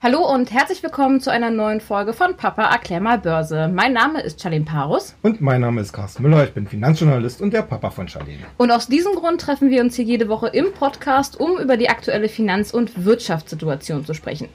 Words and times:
Hallo 0.00 0.32
und 0.32 0.52
herzlich 0.52 0.80
willkommen 0.84 1.20
zu 1.20 1.32
einer 1.32 1.50
neuen 1.50 1.80
Folge 1.80 2.12
von 2.12 2.36
Papa 2.36 2.62
erklär 2.70 3.00
mal 3.00 3.18
Börse. 3.18 3.66
Mein 3.66 3.92
Name 3.92 4.20
ist 4.20 4.40
Charlene 4.40 4.64
Parus. 4.64 5.16
Und 5.22 5.40
mein 5.40 5.60
Name 5.60 5.80
ist 5.80 5.92
Carsten 5.92 6.22
Müller. 6.22 6.44
Ich 6.44 6.52
bin 6.52 6.68
Finanzjournalist 6.68 7.42
und 7.42 7.52
der 7.52 7.62
Papa 7.62 7.90
von 7.90 8.06
Charlene. 8.06 8.44
Und 8.58 8.70
aus 8.70 8.86
diesem 8.86 9.16
Grund 9.16 9.40
treffen 9.40 9.70
wir 9.70 9.80
uns 9.80 9.96
hier 9.96 10.04
jede 10.04 10.28
Woche 10.28 10.50
im 10.50 10.72
Podcast, 10.72 11.40
um 11.40 11.58
über 11.58 11.76
die 11.76 11.88
aktuelle 11.88 12.28
Finanz- 12.28 12.72
und 12.72 13.04
Wirtschaftssituation 13.04 14.04
zu 14.04 14.14
sprechen. 14.14 14.48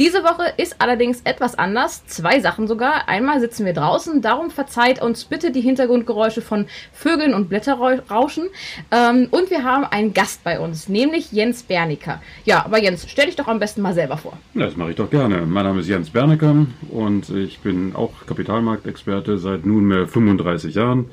Diese 0.00 0.24
Woche 0.24 0.52
ist 0.56 0.80
allerdings 0.80 1.20
etwas 1.22 1.56
anders. 1.56 2.04
Zwei 2.06 2.40
Sachen 2.40 2.66
sogar. 2.66 3.08
Einmal 3.08 3.38
sitzen 3.38 3.66
wir 3.66 3.74
draußen, 3.74 4.20
darum 4.20 4.50
verzeiht 4.50 5.00
uns 5.00 5.26
bitte 5.26 5.52
die 5.52 5.60
Hintergrundgeräusche 5.60 6.42
von 6.42 6.66
Vögeln 6.92 7.34
und 7.34 7.48
Blätterrauschen. 7.48 8.48
Ähm, 8.90 9.28
und 9.30 9.50
wir 9.50 9.62
haben 9.62 9.84
einen 9.84 10.12
Gast 10.12 10.42
bei 10.42 10.58
uns, 10.58 10.88
nämlich 10.88 11.30
Jens 11.30 11.62
Bernicker. 11.62 12.20
Ja, 12.44 12.64
aber 12.64 12.82
Jens, 12.82 13.06
stell 13.08 13.26
dich 13.26 13.36
doch 13.36 13.46
am 13.46 13.60
besten 13.60 13.80
mal 13.80 13.94
selber 13.94 14.16
vor. 14.16 14.36
Ja, 14.54 14.66
das 14.66 14.76
mache 14.88 14.92
ich 14.92 14.96
doch 14.96 15.10
gerne. 15.10 15.44
Mein 15.44 15.64
Name 15.64 15.80
ist 15.80 15.88
Jens 15.88 16.08
Bernecker 16.08 16.66
und 16.90 17.28
ich 17.28 17.58
bin 17.58 17.94
auch 17.94 18.24
Kapitalmarktexperte 18.26 19.36
seit 19.36 19.66
nunmehr 19.66 20.08
35 20.08 20.74
Jahren 20.74 21.10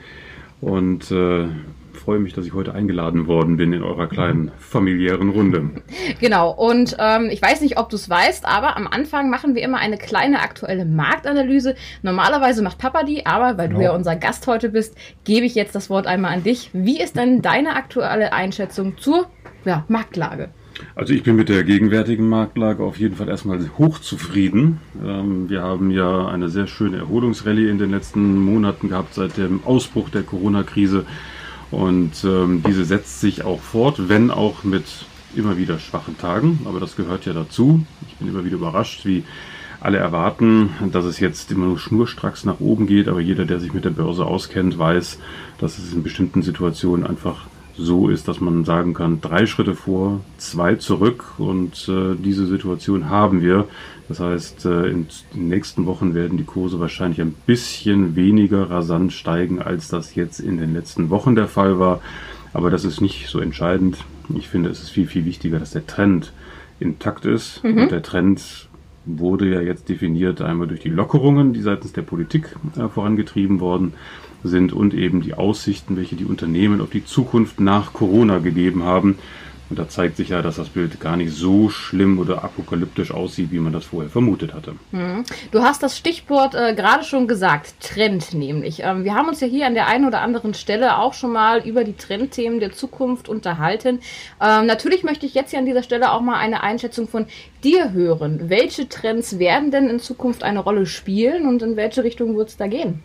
und 0.61 1.11
äh, 1.11 1.47
freue 1.91 2.19
mich, 2.19 2.31
dass 2.31 2.45
ich 2.45 2.53
heute 2.53 2.73
eingeladen 2.73 3.27
worden 3.27 3.57
bin 3.57 3.73
in 3.73 3.83
eurer 3.83 4.07
kleinen 4.07 4.53
familiären 4.59 5.29
Runde. 5.29 5.71
Genau, 6.21 6.51
und 6.51 6.95
ähm, 6.99 7.29
ich 7.29 7.41
weiß 7.41 7.59
nicht, 7.59 7.77
ob 7.77 7.89
du 7.89 7.97
es 7.97 8.09
weißt, 8.09 8.45
aber 8.45 8.77
am 8.77 8.87
Anfang 8.87 9.29
machen 9.29 9.55
wir 9.55 9.63
immer 9.63 9.79
eine 9.79 9.97
kleine 9.97 10.39
aktuelle 10.39 10.85
Marktanalyse. 10.85 11.75
Normalerweise 12.01 12.63
macht 12.63 12.77
Papa 12.77 13.03
die, 13.03 13.25
aber 13.25 13.57
weil 13.57 13.67
genau. 13.67 13.79
du 13.79 13.85
ja 13.85 13.91
unser 13.93 14.15
Gast 14.15 14.47
heute 14.47 14.69
bist, 14.69 14.95
gebe 15.25 15.45
ich 15.45 15.53
jetzt 15.53 15.75
das 15.75 15.89
Wort 15.89 16.07
einmal 16.07 16.31
an 16.31 16.43
dich. 16.43 16.69
Wie 16.71 17.01
ist 17.01 17.17
denn 17.17 17.41
deine 17.41 17.75
aktuelle 17.75 18.31
Einschätzung 18.31 18.97
zur 18.97 19.27
ja, 19.65 19.83
Marktlage? 19.89 20.51
Also 20.95 21.13
ich 21.13 21.23
bin 21.23 21.35
mit 21.35 21.49
der 21.49 21.63
gegenwärtigen 21.63 22.27
Marktlage 22.27 22.83
auf 22.83 22.97
jeden 22.97 23.15
Fall 23.15 23.29
erstmal 23.29 23.59
hochzufrieden. 23.77 24.79
Ähm, 25.03 25.49
wir 25.49 25.61
haben 25.61 25.91
ja 25.91 26.27
eine 26.27 26.49
sehr 26.49 26.67
schöne 26.67 26.97
Erholungsrallye 26.97 27.69
in 27.69 27.77
den 27.77 27.91
letzten 27.91 28.37
Monaten 28.39 28.89
gehabt 28.89 29.13
seit 29.13 29.37
dem 29.37 29.61
Ausbruch 29.63 30.09
der 30.09 30.23
Corona-Krise. 30.23 31.05
Und 31.71 32.23
ähm, 32.23 32.63
diese 32.65 32.85
setzt 32.85 33.21
sich 33.21 33.43
auch 33.43 33.61
fort, 33.61 34.09
wenn 34.09 34.31
auch 34.31 34.63
mit 34.63 34.85
immer 35.35 35.57
wieder 35.57 35.79
schwachen 35.79 36.17
Tagen. 36.17 36.59
Aber 36.65 36.79
das 36.79 36.95
gehört 36.95 37.25
ja 37.25 37.33
dazu. 37.33 37.85
Ich 38.07 38.15
bin 38.15 38.27
immer 38.27 38.45
wieder 38.45 38.55
überrascht, 38.55 39.05
wie 39.05 39.23
alle 39.81 39.97
erwarten, 39.97 40.69
dass 40.91 41.05
es 41.05 41.19
jetzt 41.19 41.51
immer 41.51 41.65
nur 41.65 41.77
schnurstracks 41.77 42.45
nach 42.45 42.59
oben 42.59 42.87
geht. 42.87 43.07
Aber 43.07 43.19
jeder, 43.19 43.45
der 43.45 43.59
sich 43.59 43.73
mit 43.73 43.85
der 43.85 43.89
Börse 43.91 44.25
auskennt, 44.25 44.77
weiß, 44.77 45.19
dass 45.59 45.77
es 45.77 45.93
in 45.93 46.03
bestimmten 46.03 46.41
Situationen 46.41 47.05
einfach 47.05 47.47
so 47.77 48.09
ist, 48.09 48.27
dass 48.27 48.39
man 48.39 48.63
sagen 48.63 48.93
kann, 48.93 49.21
drei 49.21 49.45
Schritte 49.45 49.75
vor, 49.75 50.21
zwei 50.37 50.75
zurück 50.75 51.33
und 51.37 51.87
äh, 51.89 52.15
diese 52.15 52.45
Situation 52.45 53.09
haben 53.09 53.41
wir. 53.41 53.67
Das 54.07 54.19
heißt, 54.19 54.65
äh, 54.65 54.87
in 54.87 55.07
den 55.33 55.49
nächsten 55.49 55.85
Wochen 55.85 56.13
werden 56.13 56.37
die 56.37 56.43
Kurse 56.43 56.79
wahrscheinlich 56.79 57.21
ein 57.21 57.35
bisschen 57.45 58.15
weniger 58.15 58.69
rasant 58.69 59.13
steigen, 59.13 59.61
als 59.61 59.87
das 59.87 60.15
jetzt 60.15 60.39
in 60.39 60.57
den 60.57 60.73
letzten 60.73 61.09
Wochen 61.09 61.35
der 61.35 61.47
Fall 61.47 61.79
war. 61.79 62.01
Aber 62.53 62.69
das 62.69 62.85
ist 62.85 63.01
nicht 63.01 63.27
so 63.27 63.39
entscheidend. 63.39 63.97
Ich 64.35 64.47
finde, 64.47 64.69
es 64.69 64.81
ist 64.81 64.91
viel, 64.91 65.07
viel 65.07 65.25
wichtiger, 65.25 65.59
dass 65.59 65.71
der 65.71 65.85
Trend 65.85 66.31
intakt 66.79 67.25
ist. 67.25 67.63
Mhm. 67.63 67.77
Und 67.77 67.91
der 67.91 68.03
Trend 68.03 68.69
wurde 69.05 69.53
ja 69.53 69.61
jetzt 69.61 69.89
definiert 69.89 70.41
einmal 70.41 70.67
durch 70.67 70.81
die 70.81 70.89
Lockerungen, 70.89 71.53
die 71.53 71.61
seitens 71.61 71.93
der 71.93 72.01
Politik 72.01 72.55
äh, 72.77 72.87
vorangetrieben 72.87 73.59
worden 73.59 73.93
sind 74.43 74.73
und 74.73 74.93
eben 74.93 75.21
die 75.21 75.33
Aussichten, 75.33 75.97
welche 75.97 76.15
die 76.15 76.25
Unternehmen 76.25 76.81
auf 76.81 76.89
die 76.89 77.05
Zukunft 77.05 77.59
nach 77.59 77.93
Corona 77.93 78.39
gegeben 78.39 78.83
haben. 78.83 79.17
Und 79.69 79.79
da 79.79 79.89
zeigt 79.89 80.17
sich 80.17 80.29
ja, 80.29 80.41
dass 80.41 80.57
das 80.57 80.69
Bild 80.69 80.99
gar 80.99 81.17
nicht 81.17 81.33
so 81.33 81.69
schlimm 81.69 82.19
oder 82.19 82.43
apokalyptisch 82.43 83.11
aussieht, 83.11 83.51
wie 83.51 83.59
man 83.59 83.73
das 83.73 83.85
vorher 83.85 84.11
vermutet 84.11 84.53
hatte. 84.53 84.75
Mhm. 84.91 85.23
Du 85.51 85.63
hast 85.63 85.81
das 85.81 85.97
Stichwort 85.97 86.53
äh, 86.53 86.75
gerade 86.75 87.03
schon 87.03 87.27
gesagt, 87.27 87.73
Trend 87.81 88.33
nämlich. 88.33 88.81
Ähm, 88.83 89.03
wir 89.03 89.15
haben 89.15 89.27
uns 89.27 89.41
ja 89.41 89.47
hier 89.47 89.65
an 89.65 89.73
der 89.73 89.87
einen 89.87 90.05
oder 90.05 90.21
anderen 90.21 90.53
Stelle 90.53 90.99
auch 90.99 91.13
schon 91.13 91.31
mal 91.31 91.65
über 91.67 91.83
die 91.83 91.93
Trendthemen 91.93 92.59
der 92.59 92.73
Zukunft 92.73 93.27
unterhalten. 93.27 93.99
Ähm, 94.39 94.67
natürlich 94.67 95.03
möchte 95.03 95.25
ich 95.25 95.33
jetzt 95.33 95.49
hier 95.49 95.59
an 95.59 95.65
dieser 95.65 95.83
Stelle 95.83 96.11
auch 96.11 96.21
mal 96.21 96.37
eine 96.37 96.61
Einschätzung 96.61 97.07
von 97.07 97.25
dir 97.63 97.91
hören. 97.91 98.49
Welche 98.49 98.87
Trends 98.87 99.39
werden 99.39 99.71
denn 99.71 99.89
in 99.89 99.99
Zukunft 99.99 100.43
eine 100.43 100.59
Rolle 100.59 100.85
spielen 100.85 101.47
und 101.47 101.63
in 101.63 101.75
welche 101.75 102.03
Richtung 102.03 102.37
wird 102.37 102.49
es 102.49 102.57
da 102.57 102.67
gehen? 102.67 103.01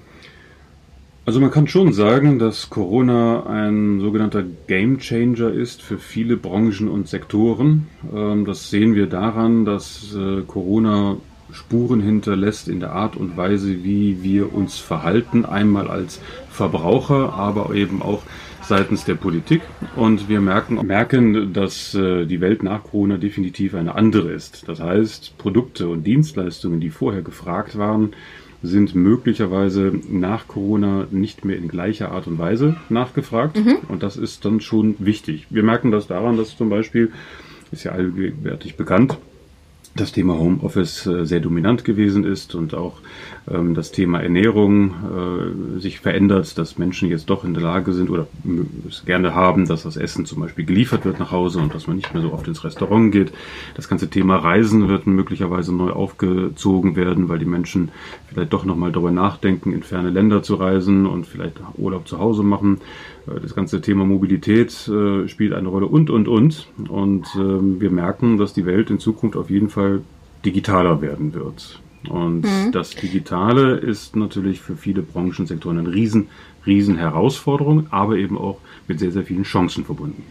Also 1.27 1.39
man 1.39 1.51
kann 1.51 1.69
schon 1.69 1.93
sagen, 1.93 2.39
dass 2.39 2.71
Corona 2.71 3.45
ein 3.47 4.01
sogenannter 4.01 4.43
Gamechanger 4.67 5.51
ist 5.51 5.83
für 5.83 5.99
viele 5.99 6.37
Branchen 6.37 6.89
und 6.89 7.09
Sektoren. 7.09 7.89
Ähm, 8.15 8.47
das 8.47 8.71
sehen 8.71 8.95
wir 8.95 9.07
daran, 9.07 9.65
dass 9.65 10.15
äh, 10.17 10.43
Corona 10.47 11.19
Spuren 11.53 12.01
hinterlässt 12.01 12.69
in 12.69 12.81
der 12.81 12.93
Art 12.93 13.17
und 13.17 13.37
Weise, 13.37 13.85
wie 13.85 14.23
wir 14.23 14.55
uns 14.55 14.79
verhalten, 14.79 15.45
einmal 15.45 15.89
als 15.89 16.21
Verbraucher, 16.51 17.35
aber 17.35 17.75
eben 17.75 18.03
auch 18.03 18.23
seitens 18.63 19.05
der 19.05 19.17
Politik. 19.17 19.63
Und 19.97 20.29
wir 20.29 20.41
merken, 20.41 20.75
merken, 20.87 21.53
dass 21.53 21.95
äh, 21.95 22.25
die 22.25 22.41
Welt 22.41 22.63
nach 22.63 22.85
Corona 22.85 23.17
definitiv 23.17 23.75
eine 23.75 23.95
andere 23.95 24.31
ist. 24.31 24.69
Das 24.69 24.81
heißt, 24.81 25.37
Produkte 25.39 25.89
und 25.89 26.05
Dienstleistungen, 26.05 26.81
die 26.81 26.91
vorher 26.91 27.23
gefragt 27.23 27.77
waren, 27.77 28.13
sind 28.63 28.95
möglicherweise 28.95 29.93
nach 30.11 30.47
Corona 30.47 31.07
nicht 31.11 31.45
mehr 31.45 31.57
in 31.57 31.69
gleicher 31.69 32.13
Art 32.13 32.27
und 32.27 32.39
Weise 32.39 32.77
nachgefragt. 32.89 33.57
Mhm. 33.57 33.79
Und 33.89 34.03
das 34.03 34.17
ist 34.17 34.45
dann 34.45 34.61
schon 34.61 34.97
wichtig. 34.99 35.47
Wir 35.51 35.63
merken 35.63 35.91
das 35.91 36.07
daran, 36.07 36.37
dass 36.37 36.57
zum 36.57 36.69
Beispiel, 36.69 37.13
ist 37.73 37.85
ja 37.85 37.93
allgegenwärtig 37.93 38.77
bekannt, 38.77 39.17
das 39.95 40.13
Thema 40.13 40.39
Homeoffice 40.39 41.07
äh, 41.07 41.27
sehr 41.27 41.41
dominant 41.41 41.85
gewesen 41.85 42.25
ist 42.25 42.55
und 42.55 42.75
auch 42.75 43.01
ähm, 43.51 43.75
das 43.75 43.91
Thema 43.91 44.21
Ernährung 44.21 44.91
äh, 44.91 45.81
sich 45.81 46.01
verändert, 46.01 46.57
dass 46.59 46.79
Menschen 46.79 47.09
jetzt 47.09 47.29
doch 47.29 47.45
in 47.45 47.55
der 47.55 47.63
Lage 47.63 47.93
sind 47.93 48.09
oder 48.09 48.29
es 48.89 49.05
gerne 49.05 49.35
haben, 49.35 49.67
dass 49.67 49.83
das 49.83 49.97
Essen 49.97 50.27
zum 50.27 50.41
Beispiel 50.41 50.65
geliefert 50.65 51.05
wird 51.05 51.19
nach 51.19 51.33
Hause 51.33 51.59
und 51.59 51.75
dass 51.75 51.89
man 51.89 51.97
nicht 51.97 52.15
mehr 52.15 52.23
so 52.23 52.33
oft 52.33 52.47
ins 52.47 52.63
Restaurant 52.63 53.11
geht. 53.11 53.33
Das 53.75 53.89
ganze 53.89 54.09
Thema 54.09 54.37
Reisen 54.37 54.89
wird 54.89 55.07
möglicherweise 55.07 55.75
neu 55.75 55.91
aufgezogen 55.91 56.95
werden, 56.95 57.29
weil 57.29 57.41
die 57.41 57.45
Menschen 57.45 57.91
vielleicht 58.29 58.53
doch 58.53 58.65
nochmal 58.65 58.93
darüber 58.93 59.11
nachdenken, 59.11 59.73
in 59.73 59.83
ferne 59.83 60.11
Länder 60.11 60.43
zu 60.43 60.55
reisen 60.55 61.07
und 61.07 61.27
vielleicht 61.27 61.61
Urlaub 61.77 62.07
zu 62.07 62.19
Hause 62.19 62.45
machen. 62.45 62.81
Äh, 63.27 63.41
das 63.41 63.55
ganze 63.55 63.81
Thema 63.81 64.05
Mobilität 64.05 64.89
äh, 64.89 65.29
spielt 65.29 65.53
eine 65.53 65.69
Rolle 65.69 65.87
und, 65.87 66.11
und, 66.11 66.29
und. 66.29 66.69
Und 66.89 67.27
äh, 67.35 67.81
wir 67.81 67.91
merken, 67.91 68.39
dass 68.39 68.53
die 68.53 68.67
Welt 68.67 68.91
in 68.91 68.99
Zukunft 68.99 69.37
auf 69.37 69.51
jeden 69.51 69.71
Fall 69.71 70.03
digitaler 70.45 71.01
werden 71.03 71.35
wird. 71.35 71.81
Und 72.09 72.43
mhm. 72.43 72.73
das 72.73 72.91
Digitale 72.91 73.77
ist 73.77 74.17
natürlich 74.17 74.61
für 74.61 74.77
viele 74.77 75.03
Branchensektoren 75.03 75.79
eine 75.79 75.93
riesen, 75.93 76.29
riesen 76.65 76.97
Herausforderung, 76.97 77.87
aber 77.91 78.17
eben 78.17 78.39
auch 78.39 78.59
mit 78.89 78.99
sehr, 79.01 79.13
sehr 79.13 79.25
vielen 79.25 79.43
Chancen 79.43 79.85
verbunden. 79.85 80.23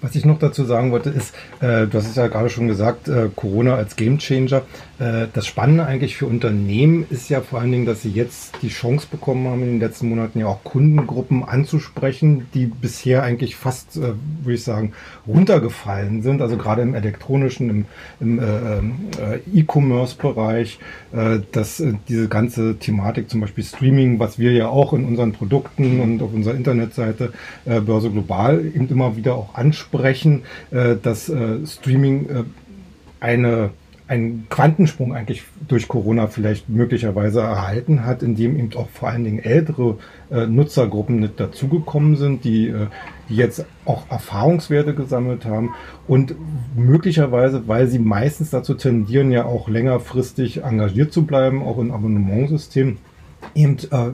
Was 0.00 0.14
ich 0.14 0.24
noch 0.24 0.38
dazu 0.38 0.64
sagen 0.64 0.92
wollte, 0.92 1.10
ist, 1.10 1.34
äh, 1.60 1.86
du 1.86 1.94
hast 1.94 2.08
es 2.08 2.16
ja 2.16 2.26
gerade 2.28 2.50
schon 2.50 2.68
gesagt, 2.68 3.08
äh, 3.08 3.28
Corona 3.34 3.74
als 3.74 3.96
Gamechanger. 3.96 4.62
Äh, 4.98 5.26
das 5.32 5.46
Spannende 5.46 5.84
eigentlich 5.84 6.16
für 6.16 6.26
Unternehmen 6.26 7.06
ist 7.10 7.28
ja 7.28 7.40
vor 7.40 7.60
allen 7.60 7.70
Dingen, 7.70 7.86
dass 7.86 8.02
sie 8.02 8.10
jetzt 8.10 8.54
die 8.62 8.68
Chance 8.68 9.06
bekommen 9.10 9.46
haben, 9.48 9.62
in 9.62 9.68
den 9.72 9.80
letzten 9.80 10.08
Monaten 10.08 10.38
ja 10.38 10.46
auch 10.46 10.64
Kundengruppen 10.64 11.44
anzusprechen, 11.44 12.46
die 12.54 12.66
bisher 12.66 13.22
eigentlich 13.22 13.56
fast, 13.56 13.96
äh, 13.96 14.14
würde 14.42 14.54
ich 14.54 14.64
sagen, 14.64 14.92
runtergefallen 15.26 16.22
sind. 16.22 16.40
Also 16.40 16.56
gerade 16.56 16.82
im 16.82 16.94
elektronischen, 16.94 17.70
im, 17.70 17.84
im 18.20 18.38
äh, 18.38 18.44
äh, 18.44 19.40
E-Commerce-Bereich, 19.54 20.78
dass 21.52 21.82
diese 22.08 22.28
ganze 22.28 22.76
Thematik, 22.78 23.30
zum 23.30 23.40
Beispiel 23.40 23.64
Streaming, 23.64 24.18
was 24.18 24.38
wir 24.38 24.52
ja 24.52 24.68
auch 24.68 24.92
in 24.92 25.04
unseren 25.04 25.32
Produkten 25.32 26.00
und 26.00 26.20
auf 26.20 26.34
unserer 26.34 26.54
Internetseite 26.54 27.32
Börse 27.64 28.10
Global 28.10 28.64
eben 28.64 28.88
immer 28.88 29.16
wieder 29.16 29.34
auch 29.34 29.54
ansprechen, 29.54 29.85
sprechen, 29.86 30.42
äh, 30.70 30.96
dass 31.00 31.28
äh, 31.28 31.66
Streaming 31.66 32.28
äh, 32.28 32.44
eine 33.20 33.70
einen 34.08 34.48
Quantensprung 34.48 35.14
eigentlich 35.14 35.42
durch 35.66 35.88
Corona 35.88 36.28
vielleicht 36.28 36.68
möglicherweise 36.68 37.40
erhalten 37.40 38.04
hat, 38.04 38.22
indem 38.22 38.56
eben 38.56 38.70
auch 38.76 38.88
vor 38.88 39.08
allen 39.08 39.24
Dingen 39.24 39.40
ältere 39.40 39.98
äh, 40.30 40.46
Nutzergruppen 40.46 41.18
nicht 41.20 41.40
dazugekommen 41.40 42.16
sind, 42.16 42.44
die, 42.44 42.68
äh, 42.68 42.86
die 43.28 43.34
jetzt 43.34 43.64
auch 43.84 44.08
Erfahrungswerte 44.08 44.94
gesammelt 44.94 45.44
haben. 45.44 45.74
Und 46.06 46.36
möglicherweise, 46.76 47.66
weil 47.66 47.88
sie 47.88 47.98
meistens 47.98 48.50
dazu 48.50 48.74
tendieren, 48.74 49.32
ja 49.32 49.44
auch 49.44 49.68
längerfristig 49.68 50.62
engagiert 50.62 51.12
zu 51.12 51.26
bleiben, 51.26 51.64
auch 51.64 51.78
im 51.78 51.90
Abonnementsystem, 51.90 52.98
eben 53.56 53.76
äh, 53.90 54.12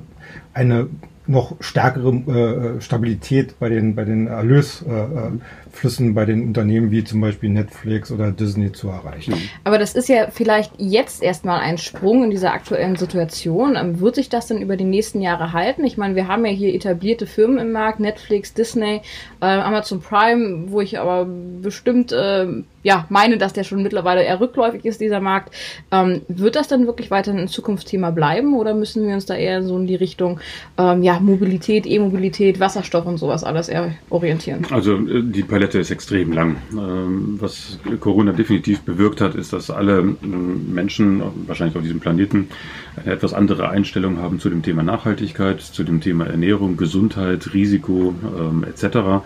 eine 0.55 0.89
noch 1.25 1.55
stärkere 1.61 2.81
Stabilität 2.81 3.55
bei 3.61 3.69
den, 3.69 3.95
bei 3.95 4.05
den 4.05 4.27
Erlösverhältnissen 4.27 5.41
Flüssen 5.73 6.15
bei 6.15 6.25
den 6.25 6.47
Unternehmen 6.47 6.91
wie 6.91 7.03
zum 7.03 7.21
Beispiel 7.21 7.51
Netflix 7.51 8.13
oder 8.13 8.31
Disney 8.31 8.73
zu 8.73 8.89
erreichen. 8.89 9.35
Aber 9.65 9.79
das 9.79 9.95
ist 9.95 10.09
ja 10.09 10.29
vielleicht 10.31 10.73
jetzt 10.79 11.23
erstmal 11.23 11.61
ein 11.61 11.79
Sprung 11.79 12.25
in 12.25 12.31
dieser 12.31 12.53
aktuellen 12.53 12.97
Situation. 12.97 13.77
Ähm, 13.77 14.01
wird 14.01 14.15
sich 14.15 14.29
das 14.29 14.47
denn 14.47 14.61
über 14.61 14.77
die 14.77 14.85
nächsten 14.85 15.21
Jahre 15.21 15.53
halten? 15.53 15.85
Ich 15.85 15.97
meine, 15.97 16.15
wir 16.15 16.29
haben 16.29 16.45
ja 16.45 16.53
hier 16.53 16.75
etablierte 16.75 17.27
Firmen 17.27 17.59
im 17.59 17.73
Markt, 17.73 18.01
Netflix, 18.01 18.55
Disney, 18.55 19.01
äh, 19.41 19.47
Amazon 19.47 20.01
Prime, 20.01 20.71
wo 20.71 20.81
ich 20.81 20.99
aber 20.99 21.27
bestimmt 21.27 22.13
äh, 22.13 22.47
ja, 22.83 23.07
meine, 23.09 23.39
dass 23.39 23.53
der 23.53 23.65
schon 23.65 23.83
mittlerweile 23.83 24.23
eher 24.23 24.41
rückläufig 24.41 24.85
ist, 24.85 25.01
dieser 25.01 25.21
Markt. 25.21 25.55
Ähm, 25.91 26.23
wird 26.29 26.57
das 26.57 26.69
dann 26.69 26.87
wirklich 26.87 27.11
weiterhin 27.11 27.41
ein 27.41 27.49
Zukunftsthema 27.49 28.11
bleiben 28.11 28.55
oder 28.57 28.75
müssen 28.75 29.07
wir 29.07 29.15
uns 29.15 29.27
da 29.27 29.35
eher 29.35 29.63
so 29.63 29.77
in 29.79 29.87
die 29.87 29.95
Richtung 29.95 30.41
ähm, 30.79 31.03
ja, 31.03 31.21
Mobilität, 31.21 31.87
E-Mobilität, 31.87 32.61
Wasserstoff 32.61 33.07
und 33.07 33.19
sowas 33.19 33.45
alles 33.45 33.69
eher 33.69 33.93
orientieren? 34.11 34.67
Also 34.71 34.97
äh, 34.97 35.23
die 35.23 35.43
Palette 35.43 35.62
ist 35.71 35.91
extrem 35.91 36.33
lang. 36.33 36.57
Ähm, 36.73 37.37
was 37.41 37.79
Corona 38.01 38.33
definitiv 38.33 38.81
bewirkt 38.81 39.21
hat, 39.21 39.35
ist, 39.35 39.53
dass 39.53 39.71
alle 39.71 39.99
ähm, 40.01 40.75
Menschen, 40.75 41.23
wahrscheinlich 41.47 41.77
auf 41.77 41.83
diesem 41.83 42.01
Planeten, 42.01 42.49
eine 42.97 43.15
etwas 43.15 43.33
andere 43.33 43.69
Einstellung 43.69 44.19
haben 44.19 44.41
zu 44.41 44.51
dem 44.51 44.63
Thema 44.63 44.83
Nachhaltigkeit, 44.83 45.61
zu 45.61 45.85
dem 45.85 46.01
Thema 46.01 46.27
Ernährung, 46.27 46.77
Gesundheit, 46.77 47.55
Risiko 47.55 48.15
ähm, 48.39 48.65
etc. 48.65 49.23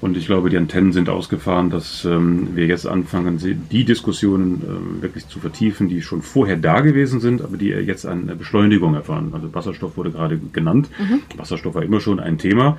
Und 0.00 0.16
ich 0.16 0.26
glaube, 0.26 0.50
die 0.50 0.56
Antennen 0.56 0.92
sind 0.92 1.08
ausgefahren, 1.08 1.70
dass 1.70 2.04
ähm, 2.04 2.56
wir 2.56 2.66
jetzt 2.66 2.86
anfangen, 2.86 3.38
die 3.38 3.84
Diskussionen 3.84 5.00
wirklich 5.00 5.28
zu 5.28 5.38
vertiefen, 5.38 5.88
die 5.88 6.02
schon 6.02 6.22
vorher 6.22 6.56
da 6.56 6.80
gewesen 6.80 7.20
sind, 7.20 7.40
aber 7.40 7.56
die 7.56 7.68
jetzt 7.68 8.04
eine 8.04 8.34
Beschleunigung 8.34 8.94
erfahren. 8.94 9.30
Also 9.32 9.54
Wasserstoff 9.54 9.96
wurde 9.96 10.10
gerade 10.10 10.40
genannt. 10.52 10.90
Mhm. 10.98 11.20
Wasserstoff 11.38 11.76
war 11.76 11.84
immer 11.84 12.00
schon 12.00 12.18
ein 12.18 12.36
Thema. 12.36 12.78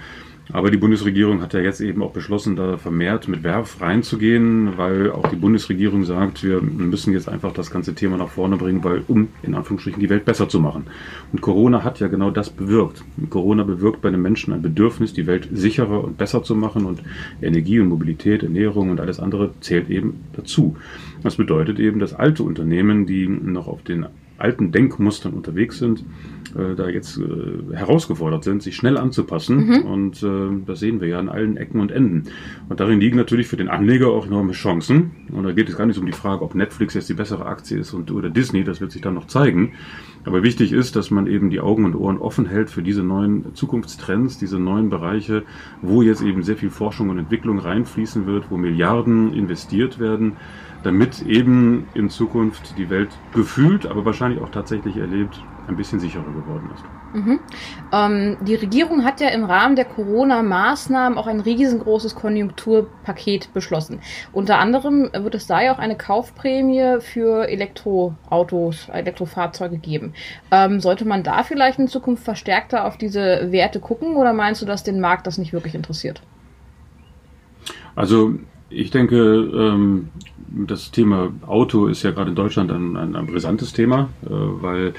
Aber 0.51 0.69
die 0.69 0.77
Bundesregierung 0.77 1.41
hat 1.41 1.53
ja 1.53 1.61
jetzt 1.61 1.79
eben 1.79 2.03
auch 2.03 2.11
beschlossen, 2.11 2.57
da 2.57 2.77
vermehrt 2.77 3.29
mit 3.29 3.43
Werf 3.43 3.79
reinzugehen, 3.79 4.77
weil 4.77 5.09
auch 5.09 5.29
die 5.29 5.37
Bundesregierung 5.37 6.03
sagt, 6.03 6.43
wir 6.43 6.61
müssen 6.61 7.13
jetzt 7.13 7.29
einfach 7.29 7.53
das 7.53 7.71
ganze 7.71 7.95
Thema 7.95 8.17
nach 8.17 8.27
vorne 8.27 8.57
bringen, 8.57 8.83
weil 8.83 9.03
um 9.07 9.29
in 9.41 9.55
Anführungsstrichen 9.55 10.01
die 10.01 10.09
Welt 10.09 10.25
besser 10.25 10.49
zu 10.49 10.59
machen. 10.59 10.87
Und 11.31 11.41
Corona 11.41 11.83
hat 11.83 12.01
ja 12.01 12.07
genau 12.07 12.29
das 12.29 12.49
bewirkt. 12.49 13.03
Corona 13.29 13.63
bewirkt 13.63 14.01
bei 14.01 14.09
den 14.09 14.21
Menschen 14.21 14.53
ein 14.53 14.61
Bedürfnis, 14.61 15.13
die 15.13 15.27
Welt 15.27 15.47
sicherer 15.53 16.03
und 16.03 16.17
besser 16.17 16.43
zu 16.43 16.55
machen 16.55 16.85
und 16.85 17.01
Energie 17.41 17.79
und 17.79 17.87
Mobilität, 17.87 18.43
Ernährung 18.43 18.89
und 18.89 18.99
alles 18.99 19.21
andere 19.21 19.51
zählt 19.61 19.89
eben 19.89 20.25
dazu. 20.33 20.75
Das 21.23 21.37
bedeutet 21.37 21.79
eben, 21.79 21.99
dass 21.99 22.13
alte 22.13 22.43
Unternehmen, 22.43 23.05
die 23.05 23.27
noch 23.27 23.67
auf 23.67 23.81
den 23.81 24.07
alten 24.37 24.71
Denkmustern 24.71 25.33
unterwegs 25.33 25.77
sind, 25.77 26.03
äh, 26.55 26.75
da 26.75 26.89
jetzt 26.89 27.17
äh, 27.17 27.75
herausgefordert 27.75 28.43
sind, 28.43 28.63
sich 28.63 28.75
schnell 28.75 28.97
anzupassen. 28.97 29.67
Mhm. 29.67 29.81
Und 29.85 30.23
äh, 30.23 30.65
das 30.65 30.79
sehen 30.79 31.01
wir 31.01 31.07
ja 31.07 31.19
an 31.19 31.29
allen 31.29 31.57
Ecken 31.57 31.79
und 31.79 31.91
Enden. 31.91 32.29
Und 32.69 32.79
darin 32.79 32.99
liegen 32.99 33.17
natürlich 33.17 33.47
für 33.47 33.57
den 33.57 33.69
Anleger 33.69 34.07
auch 34.07 34.25
enorme 34.25 34.53
Chancen. 34.53 35.11
Und 35.31 35.43
da 35.43 35.51
geht 35.51 35.69
es 35.69 35.77
gar 35.77 35.85
nicht 35.85 35.99
um 35.99 36.05
die 36.05 36.11
Frage, 36.11 36.43
ob 36.43 36.55
Netflix 36.55 36.93
jetzt 36.93 37.09
die 37.09 37.13
bessere 37.13 37.45
Aktie 37.45 37.77
ist 37.77 37.93
und, 37.93 38.11
oder 38.11 38.29
Disney, 38.29 38.63
das 38.63 38.81
wird 38.81 38.91
sich 38.91 39.01
dann 39.01 39.13
noch 39.13 39.27
zeigen. 39.27 39.73
Aber 40.25 40.43
wichtig 40.43 40.71
ist, 40.71 40.95
dass 40.95 41.11
man 41.11 41.27
eben 41.27 41.49
die 41.49 41.59
Augen 41.59 41.85
und 41.85 41.95
Ohren 41.95 42.17
offen 42.17 42.45
hält 42.45 42.69
für 42.69 42.81
diese 42.81 43.03
neuen 43.03 43.53
Zukunftstrends, 43.55 44.37
diese 44.37 44.57
neuen 44.57 44.89
Bereiche, 44.89 45.43
wo 45.81 46.01
jetzt 46.01 46.21
eben 46.21 46.43
sehr 46.43 46.55
viel 46.55 46.69
Forschung 46.69 47.09
und 47.09 47.19
Entwicklung 47.19 47.59
reinfließen 47.59 48.25
wird, 48.25 48.49
wo 48.49 48.57
Milliarden 48.57 49.33
investiert 49.33 49.99
werden 49.99 50.37
damit 50.83 51.21
eben 51.21 51.87
in 51.93 52.09
Zukunft 52.09 52.77
die 52.77 52.89
Welt 52.89 53.09
gefühlt, 53.33 53.85
aber 53.85 54.05
wahrscheinlich 54.05 54.41
auch 54.41 54.49
tatsächlich 54.49 54.97
erlebt, 54.97 55.41
ein 55.67 55.75
bisschen 55.75 55.99
sicherer 55.99 56.23
geworden 56.23 56.69
ist. 56.73 56.83
Mhm. 57.13 57.39
Ähm, 57.91 58.37
die 58.41 58.55
Regierung 58.55 59.03
hat 59.03 59.21
ja 59.21 59.29
im 59.29 59.43
Rahmen 59.43 59.75
der 59.75 59.85
Corona-Maßnahmen 59.85 61.17
auch 61.17 61.27
ein 61.27 61.39
riesengroßes 61.39 62.15
Konjunkturpaket 62.15 63.53
beschlossen. 63.53 63.99
Unter 64.31 64.59
anderem 64.59 65.09
wird 65.13 65.35
es 65.35 65.47
da 65.47 65.61
ja 65.61 65.73
auch 65.73 65.79
eine 65.79 65.95
Kaufprämie 65.95 66.99
für 66.99 67.47
Elektroautos, 67.47 68.89
Elektrofahrzeuge 68.89 69.77
geben. 69.77 70.13
Ähm, 70.51 70.79
sollte 70.79 71.05
man 71.05 71.23
da 71.23 71.43
vielleicht 71.43 71.79
in 71.79 71.87
Zukunft 71.87 72.23
verstärkter 72.23 72.85
auf 72.85 72.97
diese 72.97 73.51
Werte 73.51 73.79
gucken 73.79 74.15
oder 74.15 74.33
meinst 74.33 74.61
du, 74.61 74.65
dass 74.65 74.83
den 74.83 74.99
Markt 74.99 75.27
das 75.27 75.37
nicht 75.37 75.53
wirklich 75.53 75.75
interessiert? 75.75 76.21
Also 77.95 78.33
ich 78.69 78.89
denke, 78.89 79.15
ähm, 79.15 80.09
das 80.49 80.91
Thema 80.91 81.31
Auto 81.45 81.87
ist 81.87 82.03
ja 82.03 82.11
gerade 82.11 82.29
in 82.29 82.35
Deutschland 82.35 82.71
ein, 82.71 82.95
ein, 82.95 83.15
ein 83.15 83.27
brisantes 83.27 83.73
Thema, 83.73 84.09
äh, 84.25 84.29
weil 84.29 84.93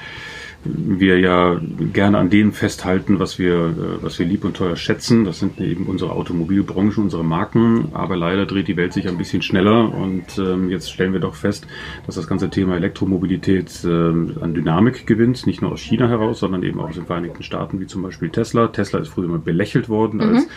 wir 0.65 1.19
ja 1.19 1.59
gerne 1.93 2.17
an 2.17 2.29
dem 2.29 2.51
festhalten, 2.51 3.19
was 3.19 3.39
wir, 3.39 3.55
äh, 3.55 4.03
was 4.03 4.19
wir 4.19 4.25
lieb 4.25 4.43
und 4.43 4.57
teuer 4.57 4.75
schätzen. 4.75 5.23
Das 5.23 5.39
sind 5.39 5.61
eben 5.61 5.85
unsere 5.85 6.11
Automobilbranche, 6.11 6.99
unsere 6.99 7.23
Marken. 7.23 7.89
Aber 7.93 8.17
leider 8.17 8.45
dreht 8.45 8.67
die 8.67 8.77
Welt 8.77 8.93
sich 8.93 9.07
ein 9.07 9.17
bisschen 9.17 9.41
schneller 9.41 9.93
und 9.93 10.37
ähm, 10.37 10.69
jetzt 10.69 10.91
stellen 10.91 11.13
wir 11.13 11.19
doch 11.19 11.35
fest, 11.35 11.67
dass 12.05 12.15
das 12.15 12.27
ganze 12.27 12.49
Thema 12.49 12.75
Elektromobilität 12.75 13.83
äh, 13.83 13.87
an 13.87 14.53
Dynamik 14.53 15.05
gewinnt, 15.05 15.45
nicht 15.45 15.61
nur 15.61 15.71
aus 15.71 15.81
China 15.81 16.07
heraus, 16.07 16.39
sondern 16.39 16.63
eben 16.63 16.79
auch 16.79 16.89
aus 16.89 16.95
den 16.95 17.05
Vereinigten 17.05 17.43
Staaten, 17.43 17.79
wie 17.79 17.87
zum 17.87 18.01
Beispiel 18.01 18.29
Tesla. 18.29 18.67
Tesla 18.67 18.99
ist 18.99 19.09
früher 19.09 19.27
mal 19.27 19.39
belächelt 19.39 19.89
worden 19.89 20.17
mhm. 20.17 20.35
als 20.35 20.47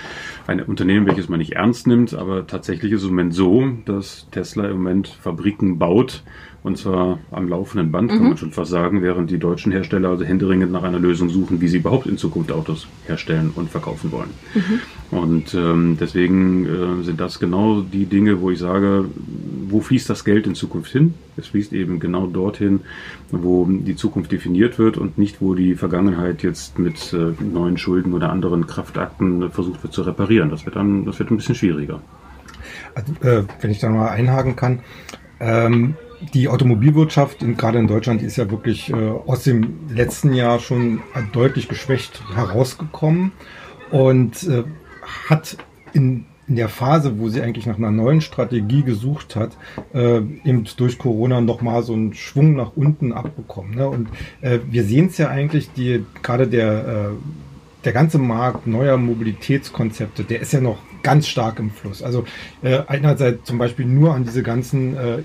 ein 0.47 0.63
Unternehmen, 0.63 1.07
welches 1.07 1.29
man 1.29 1.39
nicht 1.39 1.53
ernst 1.53 1.87
nimmt, 1.87 2.15
aber 2.15 2.47
tatsächlich 2.47 2.93
ist 2.93 3.03
es 3.03 3.09
im 3.09 3.15
Moment 3.15 3.35
so, 3.35 3.69
dass 3.85 4.27
Tesla 4.31 4.69
im 4.69 4.79
Moment 4.79 5.09
Fabriken 5.09 5.79
baut, 5.79 6.23
und 6.69 6.77
zwar 6.77 7.19
am 7.31 7.49
laufenden 7.49 7.91
Band, 7.91 8.11
kann 8.11 8.19
mhm. 8.19 8.29
man 8.29 8.37
schon 8.37 8.53
fast 8.53 8.71
sagen, 8.71 9.03
während 9.03 9.31
die 9.31 9.39
deutschen 9.39 9.73
Hersteller 9.73 10.11
also 10.11 10.25
händeringend 10.25 10.71
nach 10.71 10.83
einer 10.83 10.99
Lösung 10.99 11.31
suchen, 11.31 11.61
wie 11.61 11.69
sie 11.69 11.79
überhaupt 11.79 12.07
in 12.07 12.19
Zukunft 12.19 12.53
Autos 12.53 12.87
herstellen 13.07 13.53
und 13.55 13.71
verkaufen 13.71 14.13
wollen. 14.13 14.29
Mhm. 14.55 15.19
Und 15.19 15.55
ähm, 15.55 15.97
deswegen 15.99 16.67
äh, 16.67 17.05
sind 17.05 17.21
das 17.21 17.41
genau 17.41 17.81
die 17.81 18.05
Dinge, 18.05 18.41
wo 18.43 18.51
ich 18.51 18.59
sage, 18.59 19.07
wo 19.69 19.81
fließt 19.81 20.11
das 20.11 20.25
Geld 20.25 20.47
in 20.47 20.55
Zukunft 20.55 20.93
hin? 20.93 21.15
Es 21.39 21.47
fließt 21.49 21.73
eben 21.73 22.01
genau 22.01 22.27
dorthin, 22.27 22.81
wo 23.31 23.67
die 23.67 23.97
Zukunft 23.97 24.31
definiert 24.31 24.79
wird 24.79 24.99
und 24.99 25.17
nicht, 25.17 25.41
wo 25.41 25.55
die 25.55 25.75
Vergangenheit 25.75 26.43
jetzt 26.43 26.79
mit 26.79 27.15
äh, 27.15 27.33
neuen 27.43 27.79
Schulden 27.79 28.13
oder 28.13 28.31
anderen 28.31 28.67
Kraftakten 28.67 29.51
versucht 29.51 29.83
wird 29.83 29.95
zu 29.95 30.03
reparieren. 30.03 30.51
Das 30.51 30.67
wird 30.67 30.77
dann, 30.77 31.07
das 31.07 31.19
wird 31.19 31.31
ein 31.31 31.39
bisschen 31.39 31.55
schwieriger. 31.55 32.03
Also, 32.95 33.13
äh, 33.23 33.45
wenn 33.63 33.71
ich 33.71 33.79
da 33.79 33.89
mal 33.89 34.11
einhaken 34.11 34.55
kann, 34.55 34.81
ähm, 35.41 35.95
die 36.35 36.49
Automobilwirtschaft, 36.49 37.39
gerade 37.57 37.79
in 37.79 37.87
Deutschland, 37.87 38.23
ist 38.23 38.37
ja 38.37 38.51
wirklich 38.51 38.91
äh, 38.91 38.95
aus 38.95 39.45
dem 39.45 39.89
letzten 39.91 40.35
Jahr 40.35 40.59
schon 40.59 41.01
deutlich 41.33 41.69
geschwächt 41.69 42.23
herausgekommen 42.35 43.33
und 43.91 44.43
äh, 44.45 44.65
hat 45.29 45.57
in, 45.93 46.27
in 46.47 46.57
der 46.57 46.69
Phase, 46.69 47.19
wo 47.19 47.29
sie 47.29 47.41
eigentlich 47.41 47.67
nach 47.67 47.77
einer 47.77 47.91
neuen 47.91 48.21
Strategie 48.21 48.83
gesucht 48.83 49.37
hat, 49.37 49.57
äh, 49.95 50.17
eben 50.19 50.65
durch 50.77 50.99
Corona 50.99 51.41
nochmal 51.41 51.83
so 51.83 51.93
einen 51.93 52.15
Schwung 52.15 52.55
nach 52.55 52.73
unten 52.75 53.13
abbekommen. 53.13 53.75
Ne? 53.77 53.89
Und 53.89 54.09
äh, 54.41 54.59
wir 54.69 54.85
sehen 54.85 55.07
es 55.07 55.19
ja 55.19 55.29
eigentlich, 55.29 55.73
die 55.73 56.05
gerade 56.23 56.49
der 56.49 56.89
äh, 56.89 57.85
der 57.85 57.93
ganze 57.93 58.19
Markt 58.19 58.67
neuer 58.67 58.97
Mobilitätskonzepte, 58.97 60.25
der 60.25 60.41
ist 60.41 60.53
ja 60.53 60.61
noch 60.61 60.79
ganz 61.09 61.27
stark 61.27 61.59
im 61.59 61.71
Fluss. 61.71 62.03
Also 62.03 62.27
äh, 62.63 62.81
einerseits 62.87 63.45
zum 63.45 63.57
Beispiel 63.57 63.87
nur 63.87 64.13
an 64.15 64.25
diese 64.25 64.43
ganzen 64.43 64.95
äh, 64.95 65.23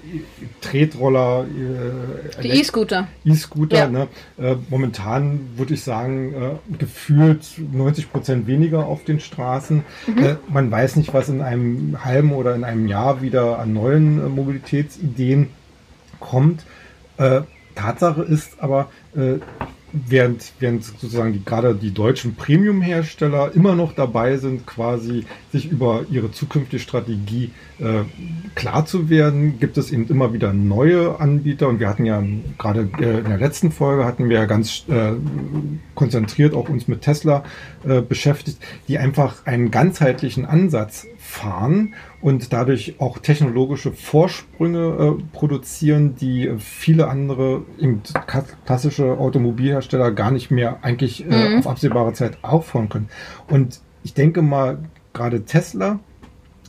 Tretroller, 0.62 1.45
äh, 1.45 2.41
die 2.41 2.51
E-Scooter. 2.51 3.09
E-Scooter, 3.25 3.77
ja. 3.77 3.88
ne? 3.89 4.07
Äh, 4.37 4.56
momentan 4.69 5.42
würde 5.57 5.73
ich 5.73 5.83
sagen, 5.83 6.33
äh, 6.33 6.78
gefühlt 6.78 7.45
90 7.57 8.13
Prozent 8.13 8.47
weniger 8.47 8.85
auf 8.85 9.04
den 9.04 9.19
Straßen. 9.19 9.83
Mhm. 10.07 10.23
Äh, 10.23 10.35
man 10.47 10.71
weiß 10.71 10.95
nicht, 10.95 11.13
was 11.13 11.28
in 11.28 11.42
einem 11.42 12.06
halben 12.06 12.31
oder 12.31 12.56
in 12.56 12.63
einem 12.63 12.87
Jahr 12.87 13.21
wieder 13.21 13.59
an 13.59 13.73
neuen 13.73 14.25
äh, 14.25 14.30
Mobilitätsideen 14.30 15.49
kommt. 16.21 16.63
Äh, 17.18 17.42
Tatsache 17.75 18.21
ist 18.21 18.61
aber, 18.61 18.90
äh, 19.18 19.40
während, 19.94 20.54
während 20.59 20.83
sozusagen 20.83 21.33
die, 21.33 21.45
gerade 21.45 21.76
die 21.76 21.94
deutschen 21.94 22.35
Premium-Hersteller 22.35 23.52
immer 23.54 23.76
noch 23.76 23.94
dabei 23.94 24.38
sind, 24.38 24.66
quasi 24.66 25.26
sich 25.52 25.71
über 25.71 26.06
ihre 26.09 26.31
zukünftige 26.31 26.81
Strategie 26.81 27.52
äh, 27.80 28.02
klar 28.56 28.85
zu 28.85 29.09
werden, 29.09 29.59
gibt 29.59 29.78
es 29.78 29.92
eben 29.92 30.07
immer 30.07 30.33
wieder 30.33 30.52
neue 30.52 31.19
Anbieter. 31.19 31.68
Und 31.68 31.80
wir 31.80 31.88
hatten 31.88 32.06
ja 32.06 32.23
gerade 32.57 32.90
äh, 33.00 33.19
in 33.19 33.26
der 33.26 33.38
letzten 33.38 33.71
Folge 33.71 34.06
hatten 34.06 34.30
wir 34.30 34.38
ja 34.38 34.45
ganz 34.45 34.85
äh, 34.90 35.14
konzentriert 35.94 36.56
auch 36.56 36.69
uns 36.69 36.88
mit 36.88 37.02
Tesla 37.02 37.44
äh, 37.88 38.02
beschäftigt, 38.02 38.57
die 38.88 38.97
einfach 38.97 39.45
einen 39.45 39.69
ganzheitlichen 39.69 40.45
Ansatz 40.45 41.06
fahren 41.33 41.95
und 42.21 42.54
dadurch 42.54 42.95
auch 42.99 43.18
technologische 43.18 43.92
Vorsprünge 43.92 45.18
äh, 45.19 45.23
produzieren, 45.35 46.16
die 46.16 46.54
viele 46.59 47.07
andere 47.07 47.63
klassische 48.66 49.18
Automobilhersteller 49.18 50.11
gar 50.11 50.30
nicht 50.30 50.52
mehr 50.52 50.78
eigentlich 50.83 51.25
äh, 51.25 51.49
mhm. 51.49 51.59
auf 51.59 51.68
absehbare 51.68 52.13
Zeit 52.13 52.37
auffahren 52.44 52.87
können. 52.87 53.09
Und 53.47 53.81
ich 54.04 54.13
denke 54.13 54.42
mal, 54.44 54.78
gerade 55.13 55.44
Tesla 55.44 55.99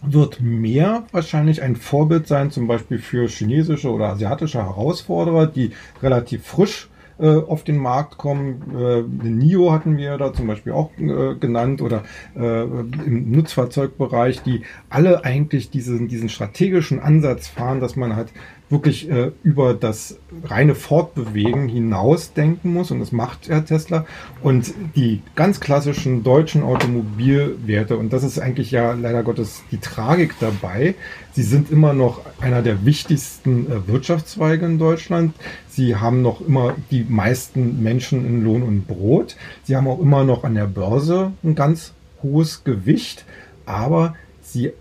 wird 0.03 0.41
mehr 0.41 1.05
wahrscheinlich 1.13 1.63
ein 1.63 1.77
Vorbild 1.77 2.27
sein, 2.27 2.51
zum 2.51 2.67
Beispiel 2.67 2.99
für 2.99 3.29
chinesische 3.29 3.91
oder 3.91 4.09
asiatische 4.09 4.65
Herausforderer, 4.65 5.47
die 5.47 5.73
relativ 6.03 6.47
frisch 6.47 6.89
äh, 7.19 7.29
auf 7.29 7.65
den 7.65 7.79
Markt 7.79 8.19
kommen. 8.19 8.63
Äh, 8.77 9.03
NIO 9.03 9.73
hatten 9.73 9.97
wir 9.97 10.17
da 10.19 10.33
zum 10.33 10.47
Beispiel 10.47 10.73
auch 10.73 10.91
äh, 10.99 11.35
genannt 11.35 11.83
oder 11.83 12.03
äh, 12.37 12.63
im 12.63 13.31
Nutzfahrzeugbereich, 13.31 14.43
die 14.43 14.63
alle 14.91 15.25
eigentlich 15.25 15.71
diesen, 15.71 16.09
diesen 16.09 16.29
strategischen 16.29 17.01
Ansatz 17.01 17.49
fahren, 17.49 17.81
dass 17.81 17.97
man 17.97 18.17
halt 18.17 18.29
wirklich 18.71 19.11
äh, 19.11 19.31
über 19.43 19.75
das 19.75 20.19
reine 20.43 20.75
Fortbewegen 20.75 21.69
hinaus 21.69 22.33
denken 22.33 22.73
muss 22.73 22.91
und 22.91 23.01
das 23.01 23.13
macht 23.13 23.49
Herr 23.49 23.65
Tesla 23.65 24.07
und 24.43 24.73
die 24.97 25.23
ganz 25.35 25.61
klassischen 25.61 26.23
deutschen 26.23 26.63
Automobilwerte 26.63 27.97
und 27.97 28.13
das 28.13 28.25
ist 28.25 28.39
eigentlich 28.39 28.71
ja 28.71 28.93
leider 28.93 29.23
Gottes 29.23 29.63
die 29.71 29.79
Tragik 29.79 30.35
dabei. 30.41 30.95
Sie 31.33 31.43
sind 31.43 31.71
immer 31.71 31.93
noch 31.93 32.23
einer 32.41 32.63
der 32.63 32.85
wichtigsten 32.85 33.71
äh, 33.71 33.87
Wirtschaftszweige 33.87 34.65
in 34.67 34.79
Deutschland. 34.79 35.35
Sie 35.69 35.97
haben 35.97 36.23
noch 36.23 36.41
immer 36.41 36.75
die 36.91 37.05
meisten 37.05 37.83
Menschen 37.83 38.25
in 38.27 38.43
Lohn 38.45 38.63
und 38.63 38.87
Brot. 38.87 39.37
Sie 39.65 39.77
haben 39.77 39.89
auch 39.89 40.01
immer 40.01 40.25
noch 40.25 40.45
an 40.45 40.55
der 40.55 40.67
Börse 40.67 41.33
ein 41.43 41.55
ganz 41.55 41.93
hohes 42.23 42.65
Gewicht, 42.65 43.25
aber 43.67 44.15
sie 44.43 44.73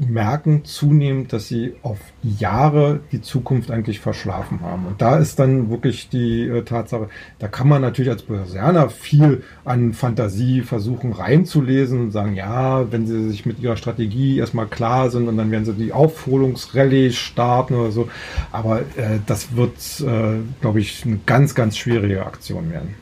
merken 0.00 0.64
zunehmend, 0.64 1.32
dass 1.32 1.48
sie 1.48 1.74
auf 1.82 1.98
Jahre 2.22 3.00
die 3.12 3.20
Zukunft 3.20 3.70
eigentlich 3.70 4.00
verschlafen 4.00 4.60
haben. 4.62 4.86
Und 4.86 5.02
da 5.02 5.18
ist 5.18 5.38
dann 5.38 5.70
wirklich 5.70 6.08
die 6.08 6.42
äh, 6.44 6.62
Tatsache, 6.62 7.08
da 7.38 7.48
kann 7.48 7.68
man 7.68 7.82
natürlich 7.82 8.10
als 8.10 8.22
Börsianer 8.22 8.88
viel 8.90 9.42
an 9.64 9.92
Fantasie 9.92 10.62
versuchen 10.62 11.12
reinzulesen 11.12 12.00
und 12.00 12.10
sagen, 12.10 12.34
ja, 12.34 12.90
wenn 12.90 13.06
sie 13.06 13.28
sich 13.28 13.46
mit 13.46 13.60
ihrer 13.60 13.76
Strategie 13.76 14.38
erstmal 14.38 14.66
klar 14.66 15.10
sind 15.10 15.28
und 15.28 15.36
dann 15.36 15.50
werden 15.50 15.64
sie 15.64 15.74
die 15.74 15.92
Aufholungsrallye 15.92 17.12
starten 17.12 17.74
oder 17.74 17.90
so. 17.90 18.08
Aber 18.52 18.80
äh, 18.80 19.18
das 19.26 19.56
wird, 19.56 19.76
äh, 20.00 20.40
glaube 20.60 20.80
ich, 20.80 21.04
eine 21.04 21.20
ganz, 21.26 21.54
ganz 21.54 21.76
schwierige 21.76 22.24
Aktion 22.24 22.70
werden. 22.70 22.94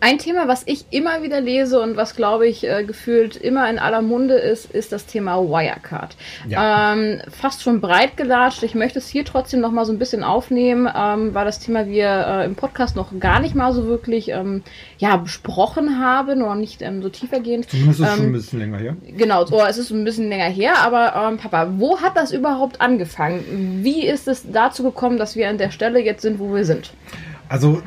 Ein 0.00 0.18
Thema, 0.18 0.48
was 0.48 0.64
ich 0.66 0.86
immer 0.90 1.22
wieder 1.22 1.40
lese 1.40 1.80
und 1.80 1.96
was, 1.96 2.16
glaube 2.16 2.48
ich, 2.48 2.64
äh, 2.64 2.82
gefühlt 2.82 3.36
immer 3.36 3.70
in 3.70 3.78
aller 3.78 4.02
Munde 4.02 4.34
ist, 4.34 4.68
ist 4.72 4.90
das 4.90 5.06
Thema 5.06 5.36
Wirecard. 5.38 6.16
Ja. 6.48 6.92
Ähm, 6.92 7.20
fast 7.30 7.62
schon 7.62 7.80
breit 7.80 8.16
gelatscht. 8.16 8.64
Ich 8.64 8.74
möchte 8.74 8.98
es 8.98 9.08
hier 9.08 9.24
trotzdem 9.24 9.60
noch 9.60 9.70
mal 9.70 9.84
so 9.84 9.92
ein 9.92 10.00
bisschen 10.00 10.24
aufnehmen, 10.24 10.90
ähm, 10.92 11.34
weil 11.34 11.44
das 11.44 11.60
Thema 11.60 11.86
wir 11.86 12.08
äh, 12.08 12.44
im 12.46 12.56
Podcast 12.56 12.96
noch 12.96 13.16
gar 13.20 13.38
nicht 13.38 13.54
mal 13.54 13.72
so 13.72 13.86
wirklich 13.86 14.30
ähm, 14.30 14.64
ja, 14.98 15.16
besprochen 15.16 16.00
haben, 16.00 16.40
noch 16.40 16.56
nicht 16.56 16.82
ähm, 16.82 17.00
so 17.00 17.08
tiefergehend. 17.08 17.70
Zumindest 17.70 18.00
ist 18.00 18.08
es 18.08 18.16
schon 18.16 18.26
ein 18.26 18.32
bisschen 18.32 18.58
länger 18.58 18.78
her. 18.78 18.96
Genau, 19.16 19.46
so, 19.46 19.60
es 19.64 19.78
ist 19.78 19.92
ein 19.92 20.04
bisschen 20.04 20.28
länger 20.28 20.48
her, 20.48 20.78
aber 20.78 21.14
ähm, 21.28 21.36
Papa, 21.36 21.74
wo 21.76 22.00
hat 22.00 22.16
das 22.16 22.32
überhaupt 22.32 22.80
angefangen? 22.80 23.84
Wie 23.84 24.04
ist 24.04 24.26
es 24.26 24.50
dazu 24.50 24.82
gekommen, 24.82 25.16
dass 25.16 25.36
wir 25.36 25.48
an 25.48 25.58
der 25.58 25.70
Stelle 25.70 26.00
jetzt 26.00 26.22
sind, 26.22 26.40
wo 26.40 26.52
wir 26.52 26.64
sind? 26.64 26.92
Also, 27.48 27.82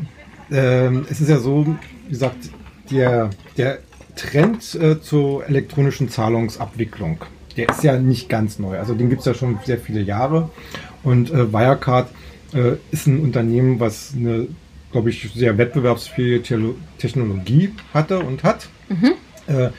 ähm, 0.52 1.06
es 1.10 1.22
ist 1.22 1.30
ja 1.30 1.40
so, 1.40 1.66
wie 1.66 2.10
gesagt, 2.10 2.50
der, 2.92 3.30
der 3.58 3.80
Trend 4.16 4.76
äh, 4.76 5.02
zur 5.02 5.48
elektronischen 5.48 6.10
Zahlungsabwicklung, 6.10 7.20
der 7.58 7.70
ist 7.70 7.84
ja 7.84 7.98
nicht 7.98 8.30
ganz 8.30 8.60
neu. 8.60 8.78
Also 8.78 8.94
den 8.94 9.10
gibt 9.10 9.22
es 9.22 9.26
ja 9.26 9.34
schon 9.34 9.60
sehr 9.66 9.78
viele 9.78 10.02
Jahre. 10.02 10.50
Und 11.04 11.32
äh, 11.32 11.52
Wirecard 11.52 12.10
äh, 12.54 12.74
ist 12.92 13.08
ein 13.08 13.20
Unternehmen, 13.20 13.80
was 13.80 14.14
eine, 14.16 14.48
glaube 14.92 15.10
ich, 15.10 15.32
sehr 15.34 15.58
wettbewerbsfähige 15.58 16.42
Technologie 16.98 17.72
hatte 17.94 18.20
und 18.20 18.44
hat. 18.44 18.70
Mhm. 18.90 19.14
Äh, 19.48 19.70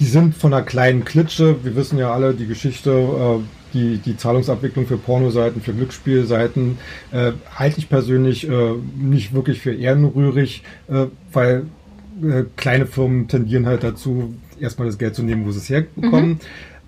die 0.00 0.06
sind 0.06 0.36
von 0.36 0.54
einer 0.54 0.64
kleinen 0.64 1.04
Klitsche. 1.04 1.64
Wir 1.64 1.74
wissen 1.74 1.98
ja 1.98 2.12
alle 2.12 2.34
die 2.34 2.46
Geschichte, 2.46 2.90
äh, 2.90 3.57
die, 3.74 3.98
die 3.98 4.16
Zahlungsabwicklung 4.16 4.86
für 4.86 4.96
Pornoseiten, 4.96 5.62
für 5.62 5.72
Glücksspielseiten 5.72 6.78
äh, 7.12 7.32
halte 7.54 7.78
ich 7.78 7.88
persönlich 7.88 8.48
äh, 8.48 8.74
nicht 8.96 9.32
wirklich 9.34 9.60
für 9.60 9.74
ehrenrührig, 9.74 10.62
äh, 10.88 11.06
weil 11.32 11.66
äh, 12.22 12.44
kleine 12.56 12.86
Firmen 12.86 13.28
tendieren 13.28 13.66
halt 13.66 13.84
dazu, 13.84 14.34
erstmal 14.60 14.88
das 14.88 14.98
Geld 14.98 15.14
zu 15.14 15.22
nehmen, 15.22 15.46
wo 15.46 15.50
sie 15.50 15.58
es 15.58 15.68
herbekommen. 15.68 16.30
Mhm. 16.30 16.38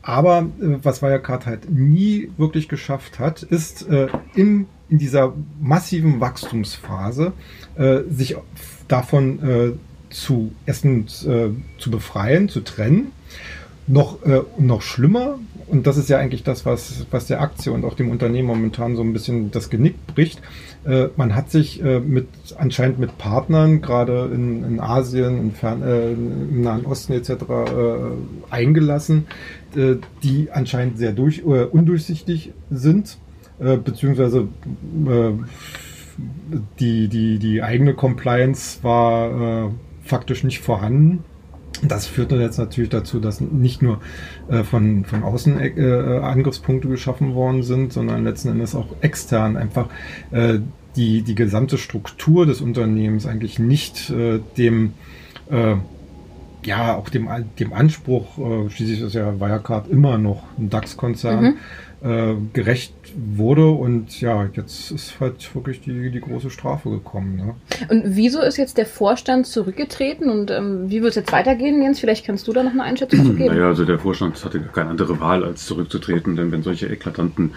Aber 0.02 0.49
äh, 0.60 0.78
was 0.82 1.02
Wirecard 1.02 1.46
halt 1.46 1.70
nie 1.70 2.30
wirklich 2.37 2.68
geschafft 2.68 3.18
hat, 3.18 3.42
ist 3.42 3.88
äh, 3.88 4.08
in, 4.34 4.66
in 4.88 4.99
dieser 4.99 5.34
massiven 5.60 6.20
Wachstumsphase 6.20 7.32
äh, 7.76 8.00
sich 8.08 8.37
davon 8.88 9.42
äh, 9.42 9.72
zu 10.10 10.52
erstens 10.66 11.25
äh, 11.25 11.50
zu 11.78 11.90
befreien, 11.90 12.49
zu 12.49 12.60
trennen. 12.60 13.12
Noch, 13.90 14.23
äh, 14.23 14.42
noch 14.59 14.82
schlimmer, 14.82 15.38
und 15.70 15.87
das 15.87 15.97
ist 15.97 16.09
ja 16.09 16.18
eigentlich 16.18 16.42
das, 16.42 16.66
was, 16.66 17.06
was 17.11 17.26
der 17.26 17.40
Aktie 17.40 17.73
und 17.73 17.85
auch 17.85 17.94
dem 17.94 18.11
Unternehmen 18.11 18.49
momentan 18.49 18.97
so 18.97 19.02
ein 19.02 19.12
bisschen 19.12 19.52
das 19.52 19.70
Genick 19.70 19.94
bricht. 20.09 20.42
Äh, 20.85 21.09
man 21.16 21.37
hat 21.37 21.50
sich 21.50 21.80
äh, 21.82 22.00
mit 22.00 22.26
anscheinend 22.59 22.99
mit 22.99 23.18
Partnern, 23.18 23.80
gerade 23.80 24.30
in, 24.35 24.64
in 24.64 24.80
Asien, 24.80 25.38
in 25.38 25.52
Fern, 25.52 25.82
äh, 25.82 26.12
im 26.12 26.62
Nahen 26.62 26.85
Osten 26.87 27.12
etc., 27.12 27.30
äh, 27.30 27.35
eingelassen, 28.50 29.26
äh, 29.76 29.97
die 30.25 30.50
anscheinend 30.50 30.99
sehr 30.99 31.12
durch, 31.12 31.38
äh, 31.38 31.64
undurchsichtig 31.64 32.52
sind, 32.70 33.18
beziehungsweise 33.85 34.49
die, 36.80 37.09
die, 37.09 37.38
die 37.38 37.62
eigene 37.62 37.92
Compliance 37.92 38.82
war 38.82 39.70
faktisch 40.02 40.44
nicht 40.44 40.61
vorhanden. 40.61 41.25
Das 41.82 42.06
führt 42.06 42.32
jetzt 42.32 42.58
natürlich 42.58 42.90
dazu, 42.90 43.20
dass 43.20 43.40
nicht 43.40 43.82
nur 43.82 44.00
äh, 44.49 44.62
von, 44.62 45.04
von 45.04 45.22
außen 45.22 45.58
äh, 45.60 46.18
Angriffspunkte 46.22 46.88
geschaffen 46.88 47.34
worden 47.34 47.62
sind, 47.62 47.92
sondern 47.92 48.25
letzten 48.25 48.49
Endes 48.49 48.75
auch 48.75 48.88
extern 49.00 49.56
einfach 49.56 49.88
äh, 50.30 50.58
die, 50.96 51.22
die 51.22 51.34
gesamte 51.34 51.78
Struktur 51.78 52.46
des 52.46 52.60
Unternehmens 52.60 53.26
eigentlich 53.26 53.58
nicht 53.58 54.10
äh, 54.10 54.40
dem 54.56 54.92
äh, 55.50 55.76
ja, 56.62 56.94
auch 56.94 57.08
dem, 57.08 57.28
dem 57.58 57.72
Anspruch, 57.72 58.37
äh, 58.37 58.68
schließlich 58.68 59.00
ist 59.00 59.14
ja 59.14 59.40
Wirecard 59.40 59.88
immer 59.88 60.18
noch 60.18 60.42
ein 60.58 60.68
DAX-Konzern, 60.68 61.42
mhm 61.42 61.54
äh, 62.02 62.35
gerecht 62.52 62.95
wurde. 63.14 63.69
Und 63.69 64.21
ja, 64.21 64.49
jetzt 64.54 64.90
ist 64.90 65.21
halt 65.21 65.54
wirklich 65.54 65.80
die, 65.80 66.11
die 66.11 66.21
große 66.21 66.50
Strafe 66.50 66.90
gekommen. 66.90 67.37
Ne? 67.37 67.54
Und 67.88 68.02
wieso 68.16 68.40
ist 68.40 68.57
jetzt 68.57 68.78
der 68.78 68.87
Vorstand 68.87 69.47
zurückgetreten 69.47 70.30
und 70.30 70.50
ähm, 70.50 70.90
wie 70.90 71.02
wird 71.02 71.11
es 71.11 71.16
jetzt 71.16 71.33
weitergehen, 71.33 71.83
Jens? 71.83 72.00
Vielleicht 72.00 72.25
kannst 72.25 72.49
du 72.49 72.52
da 72.52 72.62
noch 72.62 72.73
eine 72.73 72.85
Einschätzung 72.85 73.25
zu 73.25 73.35
geben. 73.35 73.54
Naja, 73.54 73.69
also 73.69 73.85
der 73.85 73.99
Vorstand 73.99 74.42
hatte 74.45 74.61
keine 74.61 74.90
andere 74.90 75.21
Wahl, 75.21 75.45
als 75.45 75.66
zurückzutreten, 75.66 76.37
denn 76.37 76.52
wenn 76.52 76.62
solche 76.62 76.87
eklatanten 76.87 77.52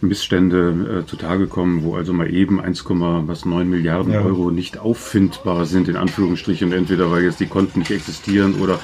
Missstände 0.00 1.02
äh, 1.02 1.06
zutage 1.06 1.46
kommen, 1.46 1.84
wo 1.84 1.94
also 1.94 2.12
mal 2.12 2.32
eben 2.32 2.60
1,9 2.60 3.64
Milliarden 3.64 4.12
ja. 4.12 4.20
Euro 4.20 4.50
nicht 4.50 4.78
auffindbar 4.78 5.66
sind, 5.66 5.88
in 5.88 5.96
Anführungsstrichen, 5.96 6.72
entweder 6.72 7.10
weil 7.10 7.24
jetzt 7.24 7.40
die 7.40 7.46
Konten 7.46 7.80
nicht 7.80 7.90
existieren 7.90 8.60
oder 8.60 8.78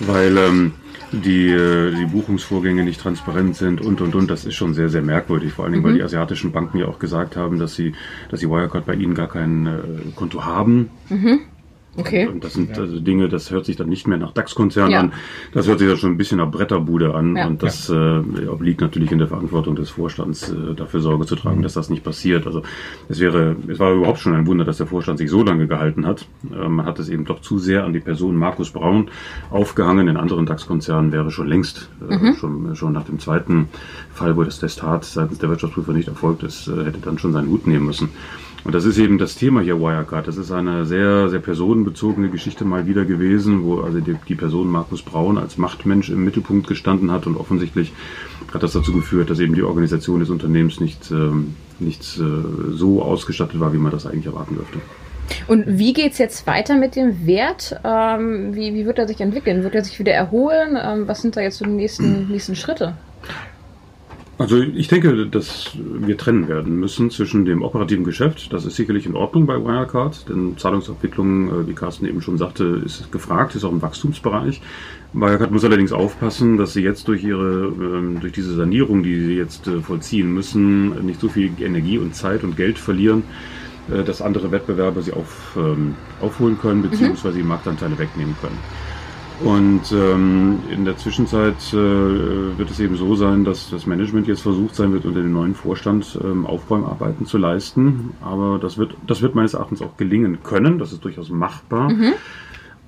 weil 0.00 0.36
ähm, 0.36 0.74
die, 1.12 1.48
äh, 1.48 1.94
die 1.94 2.06
Buchungsvorgänge 2.06 2.84
nicht 2.84 3.00
transparent 3.00 3.56
sind 3.56 3.80
und 3.80 4.00
und 4.00 4.14
und. 4.14 4.30
Das 4.30 4.44
ist 4.44 4.54
schon 4.54 4.74
sehr, 4.74 4.88
sehr 4.88 5.02
merkwürdig. 5.02 5.52
Vor 5.52 5.64
allen 5.64 5.72
Dingen, 5.72 5.84
mhm. 5.84 5.88
weil 5.88 5.94
die 5.94 6.02
asiatischen 6.02 6.52
Banken 6.52 6.78
ja 6.78 6.86
auch 6.86 6.98
gesagt 6.98 7.36
haben, 7.36 7.58
dass 7.58 7.74
sie, 7.74 7.94
dass 8.30 8.40
die 8.40 8.48
Wirecard 8.48 8.86
bei 8.86 8.94
ihnen 8.94 9.14
gar 9.14 9.28
kein 9.28 9.66
äh, 9.66 9.80
Konto 10.16 10.44
haben. 10.44 10.90
Mhm. 11.08 11.40
Okay. 11.94 12.26
Und 12.26 12.42
das 12.42 12.54
sind 12.54 12.78
also 12.78 13.00
Dinge, 13.00 13.28
das 13.28 13.50
hört 13.50 13.66
sich 13.66 13.76
dann 13.76 13.90
nicht 13.90 14.06
mehr 14.06 14.16
nach 14.16 14.32
DAX-Konzern 14.32 14.90
ja. 14.90 15.00
an. 15.00 15.12
Das 15.52 15.68
hört 15.68 15.78
sich 15.78 15.88
dann 15.88 15.98
schon 15.98 16.12
ein 16.12 16.16
bisschen 16.16 16.38
nach 16.38 16.50
Bretterbude 16.50 17.14
an. 17.14 17.36
Ja. 17.36 17.46
Und 17.46 17.62
das 17.62 17.88
ja. 17.88 18.20
äh, 18.20 18.46
obliegt 18.46 18.80
natürlich 18.80 19.12
in 19.12 19.18
der 19.18 19.28
Verantwortung 19.28 19.76
des 19.76 19.90
Vorstands, 19.90 20.48
äh, 20.48 20.74
dafür 20.74 21.00
Sorge 21.00 21.26
zu 21.26 21.36
tragen, 21.36 21.58
mhm. 21.58 21.62
dass 21.62 21.74
das 21.74 21.90
nicht 21.90 22.02
passiert. 22.02 22.46
Also 22.46 22.62
es 23.10 23.20
wäre, 23.20 23.56
es 23.68 23.78
war 23.78 23.92
überhaupt 23.92 24.20
schon 24.20 24.34
ein 24.34 24.46
Wunder, 24.46 24.64
dass 24.64 24.78
der 24.78 24.86
Vorstand 24.86 25.18
sich 25.18 25.28
so 25.28 25.42
lange 25.42 25.66
gehalten 25.66 26.06
hat. 26.06 26.26
Äh, 26.50 26.66
man 26.68 26.86
hat 26.86 26.98
es 26.98 27.10
eben 27.10 27.26
doch 27.26 27.42
zu 27.42 27.58
sehr 27.58 27.84
an 27.84 27.92
die 27.92 28.00
Person 28.00 28.36
Markus 28.36 28.70
Braun 28.70 29.10
aufgehangen. 29.50 30.08
In 30.08 30.16
anderen 30.16 30.46
DAX-Konzernen 30.46 31.12
wäre 31.12 31.30
schon 31.30 31.46
längst, 31.46 31.90
äh, 32.08 32.16
mhm. 32.16 32.34
schon, 32.36 32.74
schon 32.74 32.94
nach 32.94 33.04
dem 33.04 33.18
zweiten 33.18 33.68
Fall, 34.14 34.34
wo 34.38 34.44
das 34.44 34.60
Testat 34.60 35.04
seitens 35.04 35.40
der 35.40 35.50
Wirtschaftsprüfer 35.50 35.92
nicht 35.92 36.08
erfolgt 36.08 36.42
ist, 36.42 36.68
äh, 36.68 36.84
hätte 36.84 37.00
dann 37.02 37.18
schon 37.18 37.34
seinen 37.34 37.48
Hut 37.48 37.66
nehmen 37.66 37.84
müssen. 37.84 38.08
Und 38.64 38.74
das 38.74 38.84
ist 38.84 38.98
eben 38.98 39.18
das 39.18 39.34
Thema 39.34 39.60
hier 39.60 39.80
Wirecard. 39.80 40.28
Das 40.28 40.36
ist 40.36 40.52
eine 40.52 40.86
sehr, 40.86 41.28
sehr 41.28 41.40
personenbezogene 41.40 42.28
Geschichte 42.28 42.64
mal 42.64 42.86
wieder 42.86 43.04
gewesen, 43.04 43.64
wo 43.64 43.80
also 43.80 44.00
die, 44.00 44.16
die 44.28 44.34
Person 44.36 44.68
Markus 44.68 45.02
Braun 45.02 45.36
als 45.36 45.58
Machtmensch 45.58 46.10
im 46.10 46.24
Mittelpunkt 46.24 46.68
gestanden 46.68 47.10
hat 47.10 47.26
und 47.26 47.36
offensichtlich 47.36 47.92
hat 48.54 48.62
das 48.62 48.72
dazu 48.72 48.92
geführt, 48.92 49.30
dass 49.30 49.40
eben 49.40 49.54
die 49.54 49.62
Organisation 49.62 50.20
des 50.20 50.30
Unternehmens 50.30 50.78
nicht, 50.78 51.10
ähm, 51.10 51.56
nicht 51.80 52.02
äh, 52.18 52.72
so 52.72 53.02
ausgestattet 53.02 53.58
war, 53.58 53.72
wie 53.72 53.78
man 53.78 53.90
das 53.90 54.06
eigentlich 54.06 54.26
erwarten 54.26 54.54
dürfte. 54.54 54.78
Und 55.48 55.64
wie 55.66 55.92
geht 55.92 56.12
es 56.12 56.18
jetzt 56.18 56.46
weiter 56.46 56.76
mit 56.76 56.94
dem 56.94 57.26
Wert? 57.26 57.76
Ähm, 57.84 58.54
wie, 58.54 58.74
wie 58.74 58.86
wird 58.86 58.98
er 58.98 59.08
sich 59.08 59.20
entwickeln? 59.20 59.62
Wird 59.62 59.74
er 59.74 59.84
sich 59.84 59.98
wieder 59.98 60.12
erholen? 60.12 60.78
Ähm, 60.80 61.08
was 61.08 61.22
sind 61.22 61.36
da 61.36 61.40
jetzt 61.40 61.58
so 61.58 61.64
die 61.64 61.70
nächsten, 61.72 62.28
nächsten 62.30 62.54
Schritte? 62.54 62.94
Also 64.42 64.60
ich 64.60 64.88
denke, 64.88 65.28
dass 65.28 65.70
wir 65.76 66.18
trennen 66.18 66.48
werden 66.48 66.74
müssen 66.74 67.12
zwischen 67.12 67.44
dem 67.44 67.62
operativen 67.62 68.02
Geschäft, 68.02 68.52
das 68.52 68.64
ist 68.64 68.74
sicherlich 68.74 69.06
in 69.06 69.14
Ordnung 69.14 69.46
bei 69.46 69.54
Wirecard, 69.54 70.28
denn 70.28 70.58
Zahlungsabwicklung, 70.58 71.48
äh, 71.48 71.68
wie 71.68 71.74
Carsten 71.74 72.06
eben 72.06 72.20
schon 72.20 72.38
sagte, 72.38 72.82
ist 72.84 73.12
gefragt, 73.12 73.54
ist 73.54 73.62
auch 73.62 73.70
im 73.70 73.82
Wachstumsbereich. 73.82 74.60
Wirecard 75.12 75.52
muss 75.52 75.64
allerdings 75.64 75.92
aufpassen, 75.92 76.56
dass 76.56 76.72
sie 76.72 76.82
jetzt 76.82 77.06
durch 77.06 77.22
ihre, 77.22 77.66
ähm, 77.66 78.18
durch 78.18 78.32
diese 78.32 78.56
Sanierung, 78.56 79.04
die 79.04 79.20
sie 79.20 79.36
jetzt 79.36 79.68
äh, 79.68 79.78
vollziehen 79.78 80.34
müssen, 80.34 81.06
nicht 81.06 81.20
so 81.20 81.28
viel 81.28 81.52
Energie 81.60 81.98
und 81.98 82.16
Zeit 82.16 82.42
und 82.42 82.56
Geld 82.56 82.78
verlieren, 82.78 83.22
äh, 83.94 84.02
dass 84.02 84.20
andere 84.20 84.50
Wettbewerber 84.50 85.02
sie 85.02 85.12
auf, 85.12 85.56
ähm, 85.56 85.94
aufholen 86.20 86.58
können, 86.58 86.80
mhm. 86.80 86.90
beziehungsweise 86.90 87.36
die 87.36 87.44
Marktanteile 87.44 87.96
wegnehmen 87.96 88.34
können. 88.40 88.58
Und 89.44 89.92
ähm, 89.92 90.60
in 90.70 90.84
der 90.84 90.96
Zwischenzeit 90.96 91.56
äh, 91.72 91.76
wird 91.76 92.70
es 92.70 92.78
eben 92.78 92.96
so 92.96 93.16
sein, 93.16 93.44
dass 93.44 93.70
das 93.70 93.86
Management 93.86 94.28
jetzt 94.28 94.42
versucht 94.42 94.74
sein 94.74 94.92
wird, 94.92 95.04
unter 95.04 95.20
dem 95.20 95.32
neuen 95.32 95.54
Vorstand 95.54 96.18
ähm, 96.22 96.46
Aufräumarbeiten 96.46 97.26
zu 97.26 97.38
leisten. 97.38 98.10
Aber 98.20 98.58
das 98.60 98.78
wird, 98.78 98.94
das 99.06 99.20
wird 99.22 99.34
meines 99.34 99.54
Erachtens 99.54 99.82
auch 99.82 99.96
gelingen 99.96 100.38
können. 100.42 100.78
Das 100.78 100.92
ist 100.92 101.04
durchaus 101.04 101.30
machbar. 101.30 101.90
Mhm. 101.90 102.12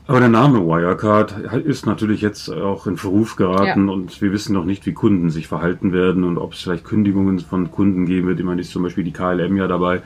Aber 0.06 0.20
der 0.20 0.28
Name 0.28 0.60
Wirecard 0.60 1.38
ist 1.64 1.86
natürlich 1.86 2.20
jetzt 2.20 2.50
auch 2.50 2.86
in 2.86 2.98
Verruf 2.98 3.36
geraten 3.36 3.88
ja. 3.88 3.92
und 3.92 4.20
wir 4.20 4.32
wissen 4.32 4.52
noch 4.52 4.66
nicht, 4.66 4.84
wie 4.84 4.92
Kunden 4.92 5.30
sich 5.30 5.48
verhalten 5.48 5.94
werden 5.94 6.24
und 6.24 6.36
ob 6.36 6.52
es 6.52 6.60
vielleicht 6.60 6.84
Kündigungen 6.84 7.40
von 7.40 7.70
Kunden 7.70 8.04
geben 8.04 8.28
wird. 8.28 8.38
Ich 8.38 8.44
meine, 8.44 8.60
ist 8.60 8.70
zum 8.70 8.82
Beispiel 8.82 9.04
die 9.04 9.14
KLM 9.14 9.56
ja 9.56 9.66
dabei 9.66 10.02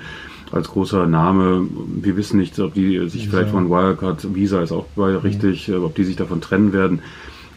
als 0.53 0.69
großer 0.69 1.07
Name. 1.07 1.67
Wir 2.01 2.17
wissen 2.17 2.39
nicht, 2.39 2.59
ob 2.59 2.75
die 2.75 3.09
sich 3.09 3.29
vielleicht 3.29 3.51
von 3.51 3.71
Wirecard, 3.71 4.35
Visa 4.35 4.63
ist 4.63 4.73
auch 4.73 4.87
bei 4.97 5.17
richtig, 5.17 5.73
ob 5.73 5.95
die 5.95 6.05
sich 6.05 6.17
davon 6.17 6.41
trennen 6.41 6.73
werden. 6.73 7.01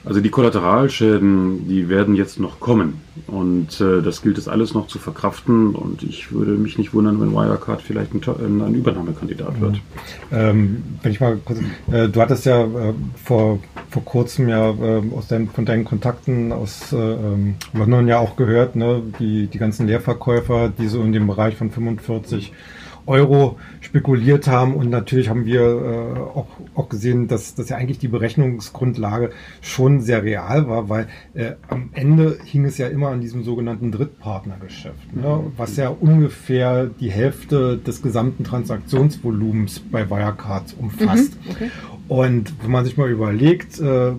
Also 0.03 0.19
die 0.19 0.29
Kollateralschäden, 0.29 1.67
die 1.67 1.88
werden 1.88 2.15
jetzt 2.15 2.39
noch 2.39 2.60
kommen. 2.60 3.01
Und 3.27 3.79
äh, 3.79 4.01
das 4.01 4.24
gilt 4.24 4.39
es 4.39 4.48
alles 4.48 4.74
noch 4.74 4.88
zu 4.88 4.98
verkraften. 4.98 5.75
Und 5.75 6.01
ich 6.01 6.31
würde 6.31 6.53
mich 6.53 6.79
nicht 6.79 6.93
wundern, 6.93 7.21
wenn 7.21 7.31
Wirecard 7.33 7.83
vielleicht 7.83 8.12
ein, 8.15 8.62
ein 8.62 8.74
Übernahmekandidat 8.74 9.62
wird. 9.62 9.79
Ähm, 10.31 10.83
wenn 11.03 11.12
ich 11.12 11.19
mal 11.19 11.38
kurz, 11.45 11.60
äh, 11.91 12.10
du 12.10 12.19
hattest 12.19 12.45
ja 12.45 12.63
äh, 12.63 12.93
vor, 13.24 13.60
vor 13.91 14.03
kurzem 14.03 14.50
ja 14.50 14.71
äh, 14.71 15.03
aus 15.15 15.27
dein, 15.27 15.50
von 15.50 15.65
deinen 15.65 15.86
Kontakten 15.86 16.51
aus 16.51 16.91
äh, 16.93 16.98
ähm, 16.98 17.55
London 17.74 18.07
ja 18.07 18.17
auch 18.17 18.36
gehört, 18.36 18.75
ne, 18.75 19.03
die, 19.19 19.48
die 19.48 19.57
ganzen 19.60 19.86
Leerverkäufer, 19.86 20.69
die 20.69 20.88
so 20.88 21.03
in 21.03 21.13
dem 21.13 21.27
Bereich 21.27 21.55
von 21.55 21.69
45 21.69 22.53
Euro 23.05 23.58
spekuliert 23.81 24.48
haben. 24.48 24.75
Und 24.75 24.89
natürlich 24.89 25.29
haben 25.29 25.46
wir 25.46 25.62
äh, 25.62 26.20
auch, 26.20 26.48
auch 26.75 26.89
gesehen, 26.89 27.27
dass, 27.27 27.55
dass 27.55 27.70
ja 27.70 27.77
eigentlich 27.77 28.00
die 28.00 28.08
Berechnungsgrundlage 28.08 29.31
schon 29.62 30.01
sehr 30.01 30.24
real 30.24 30.67
war, 30.67 30.89
weil 30.89 31.08
äh, 31.34 31.53
am 31.67 31.89
Ende 31.93 32.38
hing 32.43 32.65
es 32.65 32.77
ja 32.77 32.88
immer 32.88 33.10
an 33.10 33.22
diesem 33.22 33.43
sogenannten 33.43 33.91
Drittpartnergeschäft, 33.91 35.15
ne? 35.15 35.51
was 35.58 35.77
ja 35.77 35.89
ungefähr 35.89 36.88
die 36.88 37.12
Hälfte 37.12 37.77
des 37.77 38.01
gesamten 38.01 38.43
Transaktionsvolumens 38.43 39.79
bei 39.79 40.10
Wirecard 40.10 40.75
umfasst. 40.79 41.36
Mhm, 41.43 41.51
okay. 41.51 41.72
Und 42.08 42.53
wenn 42.62 42.72
man 42.72 42.84
sich 42.84 42.98
mal 42.98 43.10
überlegt, 43.10 43.79
äh, 43.79 44.12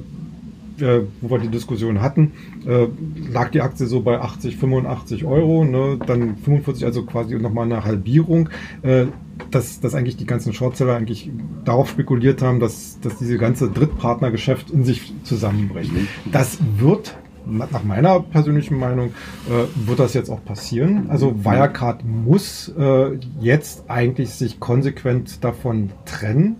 äh, 0.80 1.02
wo 1.20 1.30
wir 1.30 1.38
die 1.38 1.48
Diskussion 1.48 2.00
hatten, 2.00 2.32
äh, 2.66 2.86
lag 3.30 3.50
die 3.50 3.60
Aktie 3.60 3.86
so 3.86 4.00
bei 4.02 4.20
80, 4.20 4.56
85 4.56 5.24
Euro, 5.24 5.64
ne? 5.64 5.98
dann 6.06 6.36
45, 6.36 6.84
also 6.84 7.04
quasi 7.04 7.34
nochmal 7.36 7.66
eine 7.66 7.84
Halbierung. 7.84 8.48
Äh, 8.82 9.06
dass, 9.50 9.80
dass 9.80 9.94
eigentlich 9.94 10.16
die 10.16 10.26
ganzen 10.26 10.52
Shortseller 10.52 10.94
eigentlich 10.94 11.30
darauf 11.64 11.88
spekuliert 11.88 12.42
haben, 12.42 12.60
dass, 12.60 13.00
dass 13.00 13.18
diese 13.18 13.38
ganze 13.38 13.70
Drittpartnergeschäft 13.70 14.70
in 14.70 14.84
sich 14.84 15.12
zusammenbricht. 15.24 15.90
Das 16.30 16.58
wird 16.78 17.16
nach 17.44 17.82
meiner 17.82 18.20
persönlichen 18.20 18.78
Meinung 18.78 19.08
äh, 19.48 19.86
wird 19.86 19.98
das 19.98 20.14
jetzt 20.14 20.30
auch 20.30 20.44
passieren. 20.44 21.06
Also. 21.08 21.44
Wirecard 21.44 22.04
muss 22.04 22.72
äh, 22.78 23.18
jetzt 23.40 23.90
eigentlich 23.90 24.30
sich 24.30 24.60
konsequent 24.60 25.42
davon 25.42 25.90
trennen. 26.04 26.56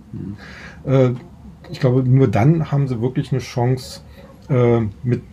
Äh, 0.85 1.11
ich 1.73 1.79
glaube, 1.79 2.03
nur 2.03 2.27
dann 2.27 2.71
haben 2.71 2.87
sie 2.87 3.01
wirklich 3.01 3.31
eine 3.31 3.41
Chance, 3.41 4.01
äh, 4.47 4.81
mit 5.03 5.23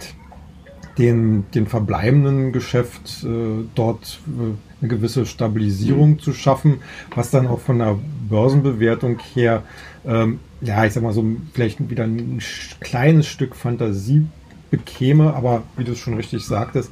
den, 0.98 1.44
den 1.54 1.66
verbleibenden 1.66 2.52
Geschäft 2.52 3.24
äh, 3.24 3.64
dort 3.74 4.20
äh, 4.26 4.54
eine 4.80 4.88
gewisse 4.88 5.26
Stabilisierung 5.26 6.12
mhm. 6.12 6.18
zu 6.18 6.32
schaffen, 6.32 6.78
was 7.14 7.30
dann 7.30 7.46
auch 7.46 7.60
von 7.60 7.78
der 7.78 7.98
Börsenbewertung 8.28 9.18
her, 9.34 9.62
ähm, 10.06 10.40
ja, 10.62 10.84
ich 10.84 10.94
sag 10.94 11.02
mal 11.02 11.12
so, 11.12 11.24
vielleicht 11.52 11.90
wieder 11.90 12.04
ein 12.04 12.40
kleines 12.80 13.26
Stück 13.26 13.54
Fantasie 13.54 14.26
bekäme, 14.70 15.34
aber 15.34 15.62
wie 15.76 15.84
du 15.84 15.92
es 15.92 15.98
schon 15.98 16.14
richtig 16.14 16.44
sagtest, 16.44 16.90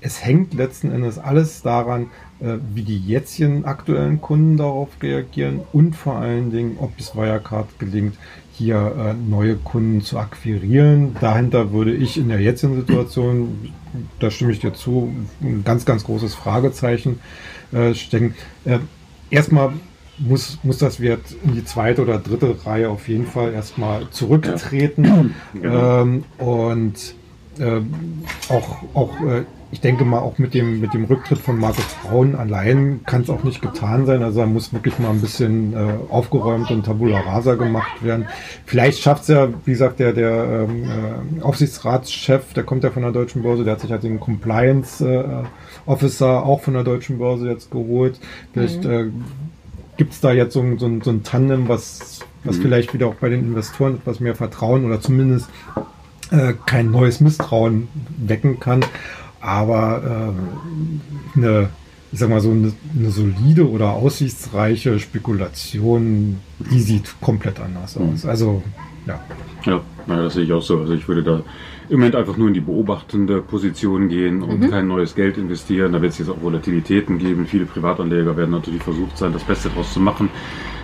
es 0.00 0.24
hängt 0.24 0.54
letzten 0.54 0.90
Endes 0.90 1.18
alles 1.18 1.62
daran, 1.62 2.10
äh, 2.40 2.58
wie 2.72 2.82
die 2.82 2.98
jetzigen 2.98 3.64
aktuellen 3.64 4.20
Kunden 4.20 4.56
darauf 4.56 4.88
reagieren 5.02 5.60
und 5.72 5.94
vor 5.96 6.16
allen 6.16 6.50
Dingen, 6.50 6.76
ob 6.78 6.92
es 6.98 7.16
Wirecard 7.16 7.78
gelingt, 7.78 8.16
hier 8.56 8.94
äh, 8.96 9.14
neue 9.14 9.56
Kunden 9.56 10.00
zu 10.00 10.18
akquirieren. 10.18 11.16
Dahinter 11.20 11.72
würde 11.72 11.92
ich 11.92 12.16
in 12.16 12.28
der 12.28 12.40
jetzigen 12.40 12.76
Situation, 12.76 13.72
da 14.20 14.30
stimme 14.30 14.52
ich 14.52 14.60
dir 14.60 14.72
zu, 14.72 15.12
ein 15.42 15.64
ganz, 15.64 15.84
ganz 15.84 16.04
großes 16.04 16.34
Fragezeichen 16.34 17.20
äh, 17.72 17.94
stecken. 17.94 18.34
Äh, 18.64 18.78
erstmal 19.30 19.72
muss, 20.18 20.58
muss 20.62 20.78
das 20.78 21.00
Wert 21.00 21.22
in 21.42 21.54
die 21.54 21.64
zweite 21.64 22.02
oder 22.02 22.18
dritte 22.18 22.64
Reihe 22.64 22.88
auf 22.90 23.08
jeden 23.08 23.26
Fall 23.26 23.52
erstmal 23.52 24.08
zurücktreten. 24.10 25.04
Ja. 25.04 25.24
Genau. 25.60 26.02
Ähm, 26.02 26.24
und 26.38 27.14
äh, 27.58 27.80
auch, 28.48 28.82
auch 28.94 29.20
äh, 29.20 29.44
ich 29.74 29.80
denke 29.80 30.04
mal, 30.04 30.20
auch 30.20 30.38
mit 30.38 30.54
dem, 30.54 30.80
mit 30.80 30.94
dem 30.94 31.04
Rücktritt 31.04 31.38
von 31.38 31.58
Markus 31.58 31.84
Braun 32.04 32.36
allein 32.36 33.00
kann 33.06 33.22
es 33.22 33.28
auch 33.28 33.42
nicht 33.42 33.60
getan 33.60 34.06
sein. 34.06 34.22
Also 34.22 34.38
da 34.38 34.46
muss 34.46 34.72
wirklich 34.72 35.00
mal 35.00 35.10
ein 35.10 35.20
bisschen 35.20 35.72
äh, 35.72 35.94
aufgeräumt 36.10 36.70
und 36.70 36.86
Tabula 36.86 37.18
Rasa 37.18 37.56
gemacht 37.56 38.04
werden. 38.04 38.26
Vielleicht 38.66 39.02
schafft 39.02 39.22
es 39.22 39.28
ja, 39.30 39.48
wie 39.64 39.72
gesagt, 39.72 39.98
der, 39.98 40.12
der 40.12 40.68
ähm, 40.68 40.84
äh, 40.84 41.42
Aufsichtsratschef, 41.42 42.54
der 42.54 42.62
kommt 42.62 42.84
ja 42.84 42.90
von 42.92 43.02
der 43.02 43.10
Deutschen 43.10 43.42
Börse, 43.42 43.64
der 43.64 43.72
hat 43.72 43.80
sich 43.80 43.90
halt 43.90 44.04
den 44.04 44.20
Compliance 44.20 45.04
äh, 45.04 45.42
Officer 45.90 46.44
auch 46.44 46.60
von 46.60 46.74
der 46.74 46.84
Deutschen 46.84 47.18
Börse 47.18 47.48
jetzt 47.48 47.72
geholt. 47.72 48.20
Vielleicht 48.52 48.84
mhm. 48.84 48.92
äh, 48.92 49.10
gibt 49.96 50.12
es 50.12 50.20
da 50.20 50.30
jetzt 50.30 50.54
so, 50.54 50.64
so, 50.78 50.88
so 51.02 51.10
ein 51.10 51.24
Tandem, 51.24 51.68
was, 51.68 52.20
was 52.44 52.58
mhm. 52.58 52.62
vielleicht 52.62 52.94
wieder 52.94 53.08
auch 53.08 53.16
bei 53.16 53.28
den 53.28 53.40
Investoren 53.40 53.96
etwas 53.96 54.20
mehr 54.20 54.36
Vertrauen 54.36 54.84
oder 54.84 55.00
zumindest 55.00 55.50
äh, 56.30 56.52
kein 56.64 56.92
neues 56.92 57.20
Misstrauen 57.20 57.88
wecken 58.18 58.60
kann 58.60 58.84
aber 59.44 60.32
äh, 61.36 61.38
eine, 61.38 61.68
ich 62.10 62.18
sag 62.18 62.30
mal 62.30 62.40
so 62.40 62.50
eine, 62.50 62.72
eine, 62.98 63.10
solide 63.10 63.68
oder 63.68 63.90
aussichtsreiche 63.90 64.98
Spekulation, 64.98 66.40
die 66.58 66.80
sieht 66.80 67.20
komplett 67.20 67.60
anders 67.60 67.98
mhm. 67.98 68.14
aus. 68.14 68.24
Also 68.24 68.62
ja. 69.06 69.20
Ja, 69.64 69.82
naja, 70.06 70.22
das 70.22 70.34
sehe 70.34 70.44
ich 70.44 70.52
auch 70.52 70.62
so. 70.62 70.80
Also 70.80 70.94
ich 70.94 71.06
würde 71.08 71.22
da 71.22 71.42
im 71.90 71.98
Moment 71.98 72.16
einfach 72.16 72.38
nur 72.38 72.48
in 72.48 72.54
die 72.54 72.60
beobachtende 72.60 73.42
Position 73.42 74.08
gehen 74.08 74.42
und 74.42 74.60
mhm. 74.60 74.70
kein 74.70 74.86
neues 74.86 75.14
Geld 75.14 75.36
investieren. 75.36 75.92
Da 75.92 76.00
wird 76.00 76.12
es 76.12 76.18
jetzt 76.18 76.30
auch 76.30 76.40
Volatilitäten 76.40 77.18
geben. 77.18 77.46
Viele 77.46 77.66
Privatanleger 77.66 78.36
werden 78.38 78.52
natürlich 78.52 78.82
versucht 78.82 79.18
sein, 79.18 79.34
das 79.34 79.44
Beste 79.44 79.68
daraus 79.68 79.92
zu 79.92 80.00
machen. 80.00 80.30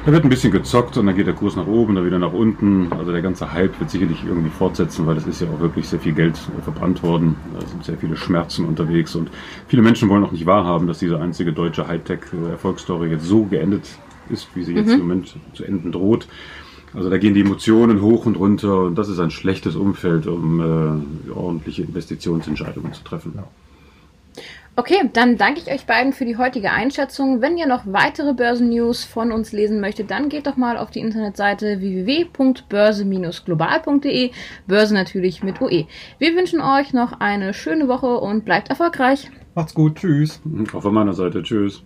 Da 0.06 0.12
wird 0.12 0.24
ein 0.24 0.30
bisschen 0.30 0.50
gezockt 0.50 0.96
und 0.96 1.04
dann 1.04 1.14
geht 1.14 1.26
der 1.26 1.34
Kurs 1.34 1.56
nach 1.56 1.66
oben, 1.66 1.94
dann 1.94 2.06
wieder 2.06 2.18
nach 2.18 2.32
unten. 2.32 2.90
Also 2.90 3.12
der 3.12 3.20
ganze 3.20 3.52
Hype 3.52 3.78
wird 3.78 3.90
sicherlich 3.90 4.24
irgendwie 4.26 4.48
fortsetzen, 4.48 5.06
weil 5.06 5.18
es 5.18 5.26
ist 5.26 5.42
ja 5.42 5.48
auch 5.48 5.60
wirklich 5.60 5.88
sehr 5.88 6.00
viel 6.00 6.14
Geld 6.14 6.38
verbrannt 6.62 7.02
worden. 7.02 7.36
Da 7.52 7.66
sind 7.66 7.84
sehr 7.84 7.98
viele 7.98 8.16
Schmerzen 8.16 8.64
unterwegs 8.64 9.14
und 9.14 9.30
viele 9.68 9.82
Menschen 9.82 10.08
wollen 10.08 10.24
auch 10.24 10.32
nicht 10.32 10.46
wahrhaben, 10.46 10.86
dass 10.86 11.00
diese 11.00 11.20
einzige 11.20 11.52
deutsche 11.52 11.86
Hightech-Erfolgsstory 11.86 13.10
jetzt 13.10 13.26
so 13.26 13.44
geendet 13.44 13.84
ist, 14.30 14.48
wie 14.54 14.64
sie 14.64 14.74
jetzt 14.74 14.88
mhm. 14.88 14.94
im 14.94 15.00
Moment 15.00 15.34
zu 15.52 15.64
enden 15.64 15.92
droht. 15.92 16.28
Also 16.94 17.10
da 17.10 17.18
gehen 17.18 17.34
die 17.34 17.42
Emotionen 17.42 18.00
hoch 18.00 18.24
und 18.24 18.36
runter 18.36 18.84
und 18.84 18.96
das 18.96 19.08
ist 19.10 19.20
ein 19.20 19.30
schlechtes 19.30 19.76
Umfeld, 19.76 20.26
um 20.26 20.60
äh, 21.28 21.30
ordentliche 21.30 21.82
Investitionsentscheidungen 21.82 22.94
zu 22.94 23.04
treffen. 23.04 23.34
Ja. 23.36 23.44
Okay, 24.76 25.10
dann 25.12 25.36
danke 25.36 25.60
ich 25.60 25.70
euch 25.70 25.84
beiden 25.84 26.12
für 26.12 26.24
die 26.24 26.36
heutige 26.36 26.70
Einschätzung. 26.70 27.42
Wenn 27.42 27.58
ihr 27.58 27.66
noch 27.66 27.82
weitere 27.86 28.32
Börsennews 28.32 29.02
von 29.04 29.32
uns 29.32 29.50
lesen 29.52 29.80
möchtet, 29.80 30.10
dann 30.10 30.28
geht 30.28 30.46
doch 30.46 30.56
mal 30.56 30.78
auf 30.78 30.90
die 30.90 31.00
Internetseite 31.00 31.80
www.börse-global.de. 31.80 34.30
Börse 34.66 34.94
natürlich 34.94 35.42
mit 35.42 35.60
UE. 35.60 35.86
Wir 36.18 36.36
wünschen 36.36 36.60
euch 36.60 36.92
noch 36.92 37.18
eine 37.20 37.52
schöne 37.52 37.88
Woche 37.88 38.20
und 38.20 38.44
bleibt 38.44 38.68
erfolgreich. 38.70 39.28
Macht's 39.54 39.74
gut, 39.74 39.96
tschüss. 39.96 40.40
Auch 40.72 40.82
von 40.82 40.94
meiner 40.94 41.14
Seite, 41.14 41.42
tschüss. 41.42 41.82